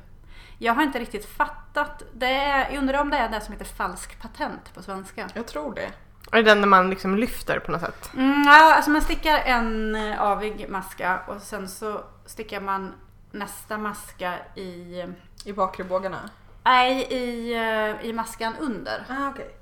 [0.58, 3.66] Jag har inte riktigt fattat, det är, jag undrar om det är det som heter
[3.66, 5.30] falsk patent på svenska.
[5.34, 5.92] Jag tror det.
[6.26, 8.12] Och det är den där man liksom lyfter på något sätt.
[8.14, 12.94] Mm, ja, alltså man stickar en avig maska och sen så stickar man
[13.32, 15.04] nästa maska i,
[15.46, 16.30] I bakre bågarna?
[16.66, 19.06] Nej, i, eh, i maskan under.
[19.10, 19.56] Ah, okej.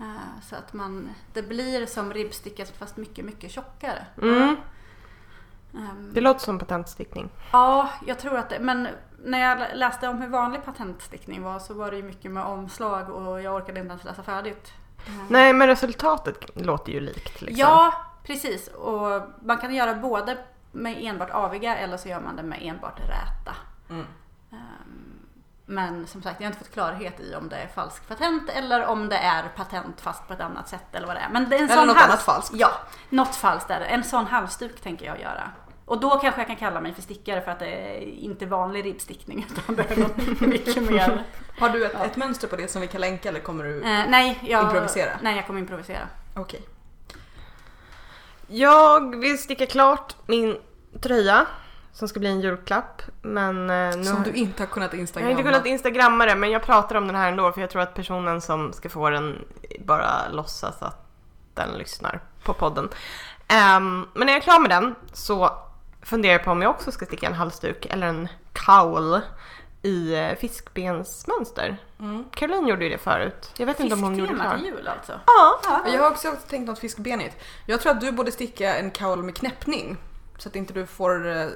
[0.00, 4.06] Eh, Så att man, det blir som ribbstickat fast mycket, mycket tjockare.
[4.22, 4.56] Mm.
[5.74, 7.30] Ehm, Det låter som patentstickning.
[7.52, 8.88] Ja, jag tror att det, men
[9.24, 13.10] när jag läste om hur vanlig patentstickning var så var det ju mycket med omslag
[13.10, 14.72] och jag orkade inte ens läsa färdigt.
[15.06, 17.40] Ehm, Nej, men resultatet låter ju likt.
[17.42, 17.60] Liksom.
[17.60, 17.92] Ja,
[18.24, 18.68] precis.
[18.68, 20.38] Och man kan göra både
[20.72, 23.56] med enbart aviga eller så gör man det med enbart räta.
[23.90, 24.06] Mm.
[24.52, 25.07] Ehm,
[25.70, 28.84] Men som sagt, jag har inte fått klarhet i om det är falskt patent eller
[28.86, 31.28] om det är patent fast på ett annat sätt eller vad det är.
[31.28, 32.54] Men det är en Eller sån något hals- annat falskt.
[32.56, 32.70] Ja,
[33.10, 33.86] något falskt är det.
[33.86, 35.50] En sån halsduk tänker jag göra.
[35.84, 38.84] Och då kanske jag kan kalla mig för stickare för att det är inte vanlig
[38.84, 41.24] ribbstickning utan det är något mycket mer.
[41.58, 42.04] Har du ett, Ja.
[42.04, 43.76] ett mönster på det som vi kan länka eller kommer du...
[43.82, 45.10] Eh, nej, jag, Improvisera?
[45.22, 46.08] Nej, jag kommer improvisera.
[46.36, 46.60] Okej.
[48.46, 50.56] Jag vill sticka klart min
[51.00, 51.46] tröja
[51.92, 53.02] som ska bli en julklapp.
[53.22, 54.24] Men eh, nu Som har...
[54.24, 55.30] du inte har kunnat jag har instagramma.
[55.30, 57.94] inte kunnat instagramma det men jag pratar om den här ändå för jag tror att
[57.94, 59.44] personen som ska få den
[59.80, 61.06] bara låtsas att
[61.54, 62.88] den lyssnar på podden.
[63.48, 65.50] Ehm, men när jag är klar med den så
[66.02, 69.20] funderar jag på om jag också ska sticka en halsduk eller en cowl
[69.82, 71.76] i eh, fiskbensmönster.
[72.00, 72.24] Mm.
[72.30, 73.52] Caroline gjorde ju det förut.
[73.56, 74.56] Jag vet inte om hon gjorde klart.
[74.56, 75.12] till jul alltså.
[75.26, 75.60] Ja.
[75.64, 75.82] Ja.
[75.92, 77.36] Jag har också tänkt något fiskbenigt.
[77.66, 79.96] Jag tror att du borde sticka en cowl med knäppning.
[80.38, 81.46] Så att inte du får eh,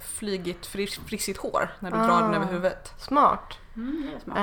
[0.00, 2.36] flygigt fris- frissigt hår när du drar den Ah.
[2.36, 2.92] över huvudet.
[2.98, 3.58] Smart.
[3.76, 4.36] Mm, det är smart.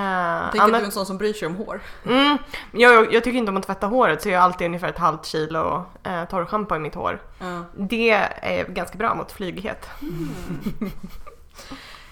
[0.45, 1.81] Uh, Tänk att du är en sån som bryr sig om hår.
[2.05, 2.37] Mm,
[2.71, 5.25] jag, jag tycker inte om att tvätta håret så jag har alltid ungefär ett halvt
[5.25, 7.21] kilo eh, torrschampo i mitt hår.
[7.39, 7.63] Ja.
[7.77, 8.09] Det
[8.41, 9.89] är ganska bra mot flygighet.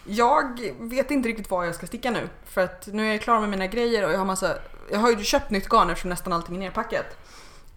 [0.05, 2.30] Jag vet inte riktigt vad jag ska sticka nu.
[2.45, 4.55] För att nu är jag klar med mina grejer och jag har massa...
[4.91, 7.05] Jag har ju köpt nytt garn eftersom nästan allting är nerpackat.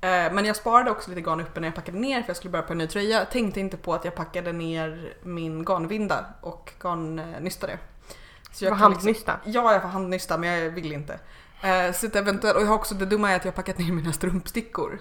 [0.02, 2.50] Eh, Men jag sparade också lite garn uppe när jag packade ner för jag skulle
[2.52, 3.18] börja på en ny tröja.
[3.18, 7.78] Jag tänkte inte på att jag packade ner min garnvinda och garnnystade.
[8.52, 9.40] Så Jag var kan liksom- handnysta.
[9.44, 11.18] Ja, jag får handnysta men jag vill inte.
[11.62, 13.78] Eh, så att eventuellt, och jag har också det dumma är att jag har packat
[13.78, 14.98] ner mina strumpstickor.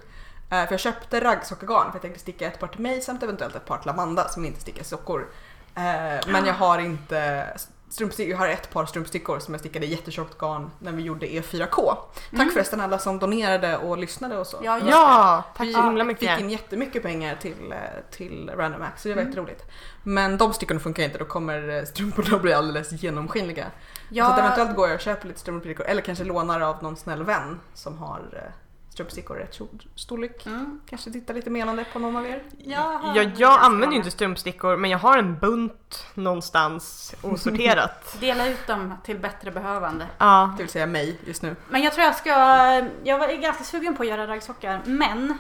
[0.50, 3.56] Eh, för jag köpte raggsockergarn för jag tänkte sticka ett par till mig samt eventuellt
[3.56, 5.28] ett par till Amanda som inte stickar sockor.
[6.28, 7.48] Men jag har inte
[7.92, 11.26] strumpstickor, jag har ett par strumpstickor som jag stickade i jättetjockt garn när vi gjorde
[11.26, 11.96] E4K.
[12.38, 14.58] Tack förresten alla som donerade och lyssnade och så.
[14.64, 16.30] Ja, Ja, tack Vi så himla mycket.
[16.32, 17.78] fick in jättemycket pengar till, eh,
[18.12, 19.32] till Random Acts så det var Mm.
[19.32, 19.64] jätteroligt.
[20.04, 23.66] Men de stickorna funkar inte, då kommer eh, strumporna bli alldeles genomskinliga.
[24.10, 26.96] Ja, Så att eventuellt går jag och köper lite strumpstickor eller kanske lånar av någon
[26.98, 28.52] snäll vän som har eh,
[28.92, 30.46] strumpstickor rätt stor- storlek.
[30.46, 30.82] Mm.
[30.90, 32.44] Kanske titta lite menande på någon av er.
[32.58, 38.18] Jag, har Jag, använder ju inte strumpstickor men jag har en bunt någonstans osorterat.
[38.20, 40.08] Dela ut dem till bättre behövande.
[40.18, 40.54] ja.
[40.58, 41.56] Det vill säga mig just nu.
[41.70, 42.30] Men jag tror jag ska,
[43.04, 45.38] jag var ganska sugen på att göra raggsockar men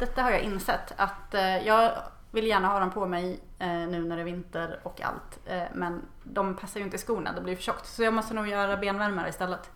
[0.00, 1.92] detta har jag insett att eh, jag
[2.30, 5.38] vill gärna ha dem på mig eh, nu när det är vinter och allt.
[5.46, 7.86] Eh, men de passar ju inte i skorna, det blir för tjockt.
[7.86, 9.70] Så jag måste nog göra benvärmare istället.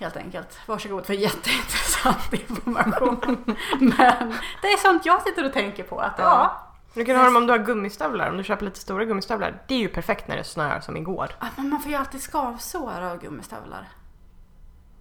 [0.00, 0.58] Helt enkelt.
[0.66, 3.38] Varsågod för jätteintressant information.
[3.80, 7.36] men det är sånt jag sitter och tänker på att ja, Du kan ha dem
[7.36, 9.62] om du har gummistövlar, om du köper lite stora gummistövlar.
[9.68, 11.28] Det är ju perfekt när det snöar som igår.
[11.38, 13.88] ah, men man får ju alltid skavsår av gummistövlar.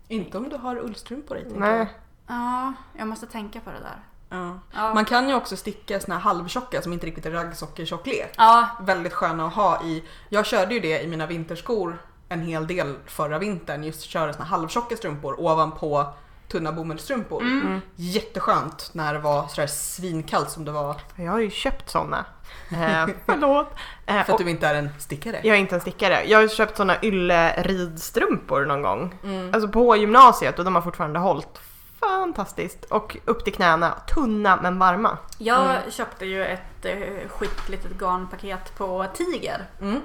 [0.08, 1.42] Inte om du har ullstrumpor i.
[1.44, 1.78] tänker Nej.
[1.78, 1.88] jag.
[2.28, 4.00] Ja, jag måste tänka på det där.
[4.30, 4.60] Ja.
[4.74, 4.94] Ja.
[4.94, 8.34] Man kan ju också sticka såna här halvtjocka som inte riktigt är raggsockertjocklek.
[8.38, 10.04] Ja, Väldigt sköna att ha i.
[10.30, 11.98] Jag körde ju det i mina vinterskor
[12.30, 16.14] en hel del förra vintern just köra såna halvtjocka strumpor ovanpå
[16.48, 17.42] tunna bomullsstrumpor.
[17.42, 17.82] Mm.
[17.96, 22.26] Jätteskönt när det var sådär svinkallt som det var Jag har ju köpt sådana.
[22.72, 23.68] Eh, förlåt.
[24.06, 25.40] Eh, för att du inte är en stickare.
[25.44, 26.24] jag är inte en stickare.
[26.26, 29.16] Jag har ju köpt sådana ylle ridstrumpor någon gång.
[29.24, 29.54] Mm.
[29.54, 31.60] Alltså på gymnasiet och de har fortfarande hållit
[32.00, 32.86] fantastiskt.
[32.86, 35.18] Och upp till knäna, tunna men varma.
[35.38, 40.02] Jag köpte ju ett eh, skitt litet garnpaket på Tiger Mm.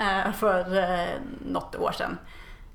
[0.00, 1.14] Eh, för eh,
[1.46, 2.18] något år sedan.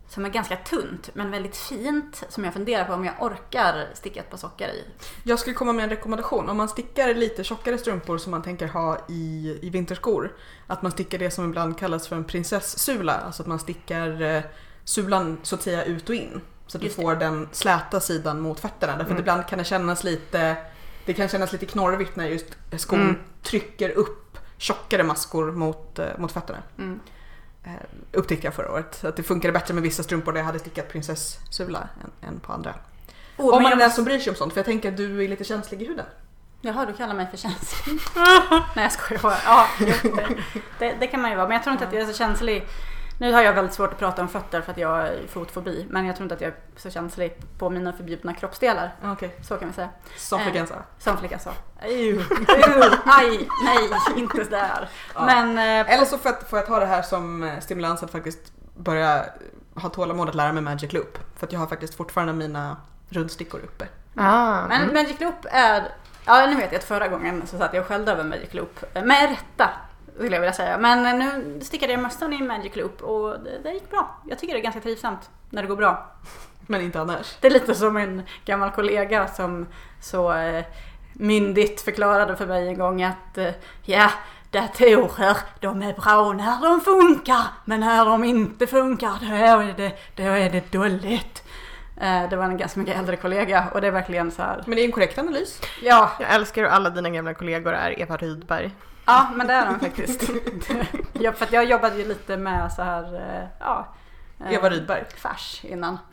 [0.10, 4.20] Som är ganska tunt men väldigt fint som jag funderar på om jag orkar sticka
[4.20, 4.86] ett par sockar i.
[5.24, 6.50] Jag skulle komma med en rekommendation.
[6.50, 10.34] Om man stickar lite tjockare strumpor som man tänker ha i, i vinterskor.
[10.68, 13.14] Att man stickar det som ibland kallas för en prinsessula.
[13.14, 14.42] Alltså att man stickar eh,
[14.84, 16.42] sulan så att säga ut och in.
[16.68, 16.94] Så att du det.
[16.94, 18.92] får den släta sidan mot fötterna.
[18.92, 19.20] Därför att Mm.
[19.22, 20.56] ibland kan det kännas lite
[21.06, 22.46] det kan kännas lite knorrigt när just
[22.78, 23.16] skon Mm.
[23.44, 24.21] trycker upp
[24.62, 26.60] tjockare maskor mot, eh, mot fötterna.
[26.78, 27.00] Mm.
[27.64, 27.72] Eh,
[28.12, 29.06] upptäckte jag förra året.
[29.06, 32.54] Att det funkade bättre med vissa strumpor där jag hade stickat prinsessula än, än på
[32.54, 32.74] andra.
[33.38, 34.54] Oh, Om man är den som bryr sig om sånt.
[34.54, 36.06] För jag tänker att du är lite känslig i huden.
[36.62, 38.00] Jaha, du kallar mig för känslig.
[38.76, 39.38] Nej jag skojar bara.
[39.46, 39.68] Ja,
[40.80, 41.48] det, det kan man ju vara.
[41.48, 42.68] Men jag tror inte att jag är så känslig.
[43.22, 45.86] Nu har jag väldigt svårt att prata om fötter för att jag har fotfobi.
[45.90, 48.96] Men jag tror inte att jag är så känslig på mina förbjudna kroppsdelar.
[49.04, 49.90] Okej, Så kan vi säga.
[50.18, 50.46] som Eh.
[50.46, 50.76] flickan sa.
[51.00, 51.52] Som flickan sa.
[51.82, 52.24] Ew,
[53.06, 54.90] aj, nej, inte där.
[55.16, 55.26] Ja.
[55.26, 58.12] Men eh, Eller så får jag, får jag ta det här som eh, stimulans att
[58.12, 59.26] faktiskt börja
[59.76, 61.18] ha tålamod att lära mig Magic Loop.
[61.36, 62.78] För att jag har faktiskt fortfarande mina
[63.10, 63.86] rundstickor uppe.
[64.16, 64.94] Ah, Men mm.
[64.94, 65.84] Magic Loop är...
[66.26, 68.80] Ja, nu vet jag att förra gången så satt jag och skällde över Magic Loop.
[68.94, 69.70] Med rätta,
[70.22, 70.78] skulle jag vilja säga.
[70.78, 74.22] Men nu stickade jag mössan i Magic Loop och det, det gick bra.
[74.30, 76.12] Jag tycker det är ganska trivsamt när det går bra.
[76.68, 77.38] Men inte annars.
[77.42, 79.68] Det är lite som en gammal kollega som
[80.02, 80.64] så eh,
[81.14, 83.52] myndigt förklarade för mig en gång att eh,
[83.84, 84.12] ja,
[84.52, 89.92] datorer de är bra när de funkar men när de inte funkar då är det,
[90.16, 91.44] då är det dåligt.
[92.02, 94.64] Eh, det var en ganska mycket äldre kollega och det är verkligen så här.
[94.66, 95.62] Men det är en korrekt analys.
[95.82, 98.72] Ja, Jag älskar hur alla dina gamla kollegor är Eva Rydberg.
[99.12, 100.30] Ja men det är de faktiskt.
[101.14, 103.88] ja, för jag jobbade ju lite med så här, eh, ja.
[104.40, 105.04] eh, Eva Rydberg.
[105.18, 106.00] Fars innan.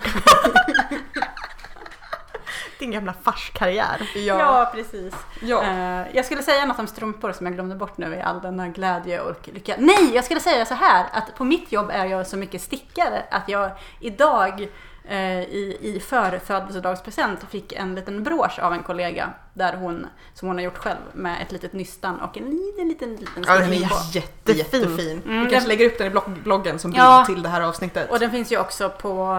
[2.78, 4.10] Din gamla farskarriär.
[4.14, 5.14] Ja, precis.
[5.42, 5.62] ja.
[5.62, 8.68] Eh, jag skulle säga något om strumpor som jag glömde bort nu i all denna
[8.68, 9.74] glädje och lycka.
[9.78, 13.24] Nej, jag skulle säga så här att på mitt jobb är jag så mycket stickare
[13.30, 13.70] att jag
[14.00, 14.68] idag eh,
[15.10, 20.56] i, i för födelsedagspresent fick en liten brosch av en kollega där hon, som hon
[20.56, 23.76] har gjort själv med ett litet nystan och en liten, liten, liten Ja, den är
[24.14, 24.56] jätte, Jättefin.
[24.82, 25.22] jättefin.
[25.26, 27.24] Mm, Vi kanske lägger upp den i blogg- bloggen som bild Ja.
[27.26, 28.10] till det här avsnittet.
[28.10, 29.32] Och den finns ju också på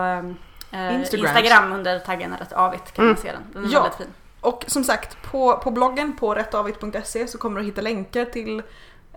[0.71, 1.25] eh, Instagram.
[1.35, 1.71] Instagram.
[1.73, 3.13] under taggen Rätt Avigt kan Mm.
[3.13, 3.41] man se den.
[3.53, 3.81] Den är Ja.
[3.81, 4.07] väldigt fin.
[4.41, 8.61] Och som sagt, på, på bloggen på rättavit.se så kommer du hitta länkar till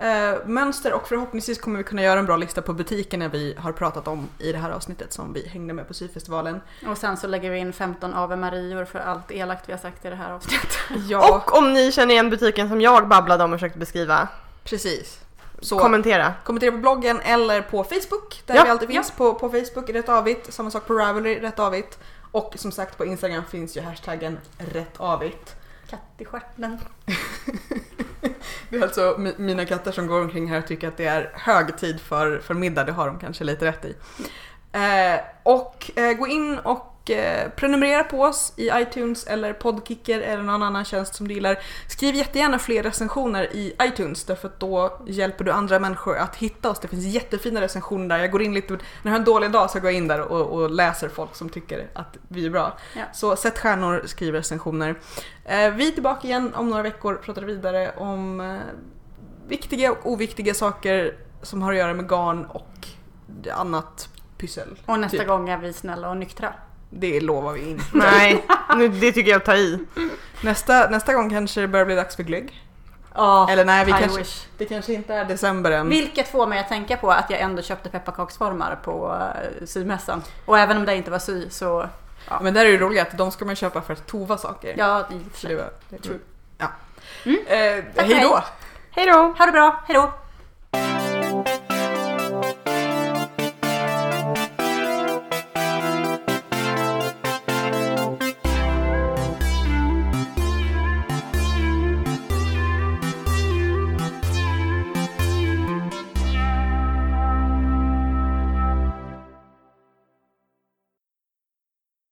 [0.02, 3.72] eh, mönster och förhoppningsvis kommer vi kunna göra en bra lista på butikerna vi har
[3.72, 6.60] pratat om i det här avsnittet som vi hängde med på syfestivalen.
[6.86, 10.04] Och sen så lägger vi in 15 Ave Marior för allt elakt vi har sagt
[10.04, 10.78] i det här avsnittet.
[11.08, 14.28] Ja, Och om ni känner igen butiken som jag babblade om och försökte beskriva,
[14.64, 15.18] precis.
[15.60, 16.34] Så kommentera.
[16.44, 19.10] kommentera på bloggen eller på Facebook där Ja, vi alltid finns.
[19.10, 21.98] På, på Facebook är Rätt Avigt, samma sak på Ravelry Rätt Avigt.
[22.32, 25.56] Och som sagt på Instagram finns ju hashtaggen Rätt Avigt.
[25.90, 26.78] Katt i stjärten.
[28.68, 31.78] Det är alltså mina katter som går omkring här och tycker att det är hög
[31.78, 33.96] tid för, för middag, det har de kanske lite rätt i.
[34.72, 40.42] Eh, och eh, gå in och eh, prenumerera på oss i iTunes eller Podkicker eller
[40.42, 41.58] någon annan tjänst som du gillar.
[41.88, 46.70] Skriv jättegärna fler recensioner i iTunes därför att då hjälper du andra människor att hitta
[46.70, 46.78] oss.
[46.80, 48.18] Det finns jättefina recensioner där.
[48.18, 50.20] Jag går in lite, när jag har en dålig dag så går jag in där
[50.20, 52.78] och, och läser folk som tycker att vi är bra.
[52.96, 53.04] Ja.
[53.12, 54.94] Så sätt stjärnor, skriv recensioner.
[55.44, 58.58] Eh, vi är tillbaka igen om några veckor och pratar vidare om eh,
[59.48, 62.88] viktiga och oviktiga saker som har att göra med garn och
[63.52, 64.78] annat pyssel.
[64.86, 65.26] Och nästa Typ.
[65.26, 66.54] gång är vi snälla och nyktra.
[66.94, 67.84] Det lovar vi inte.
[67.92, 68.44] Nej,
[68.76, 69.78] nu, det tycker jag att ta i.
[70.40, 72.62] Nästa, nästa gång kanske det börjar bli dags för glögg.
[73.14, 74.46] Ja, Eller nej, vi I kanske, wish.
[74.58, 75.88] det kanske inte är december än.
[75.88, 79.08] Vilket får mig att tänka på att jag ändå köpte pepparkaksformar på
[79.60, 80.22] uh, symässan.
[80.46, 81.88] Och även om det inte var sy så,
[82.42, 84.74] Men där är det roliga att de ska man köpa för att tova saker.
[84.78, 85.50] ja, i och för sig.
[85.50, 86.18] det var, det, True.
[86.58, 86.66] Ja.
[87.24, 87.38] Mm.
[87.46, 88.42] Eh, Tack hej då!
[88.90, 89.34] Hej då!
[89.38, 90.12] Ha det bra, hejdå!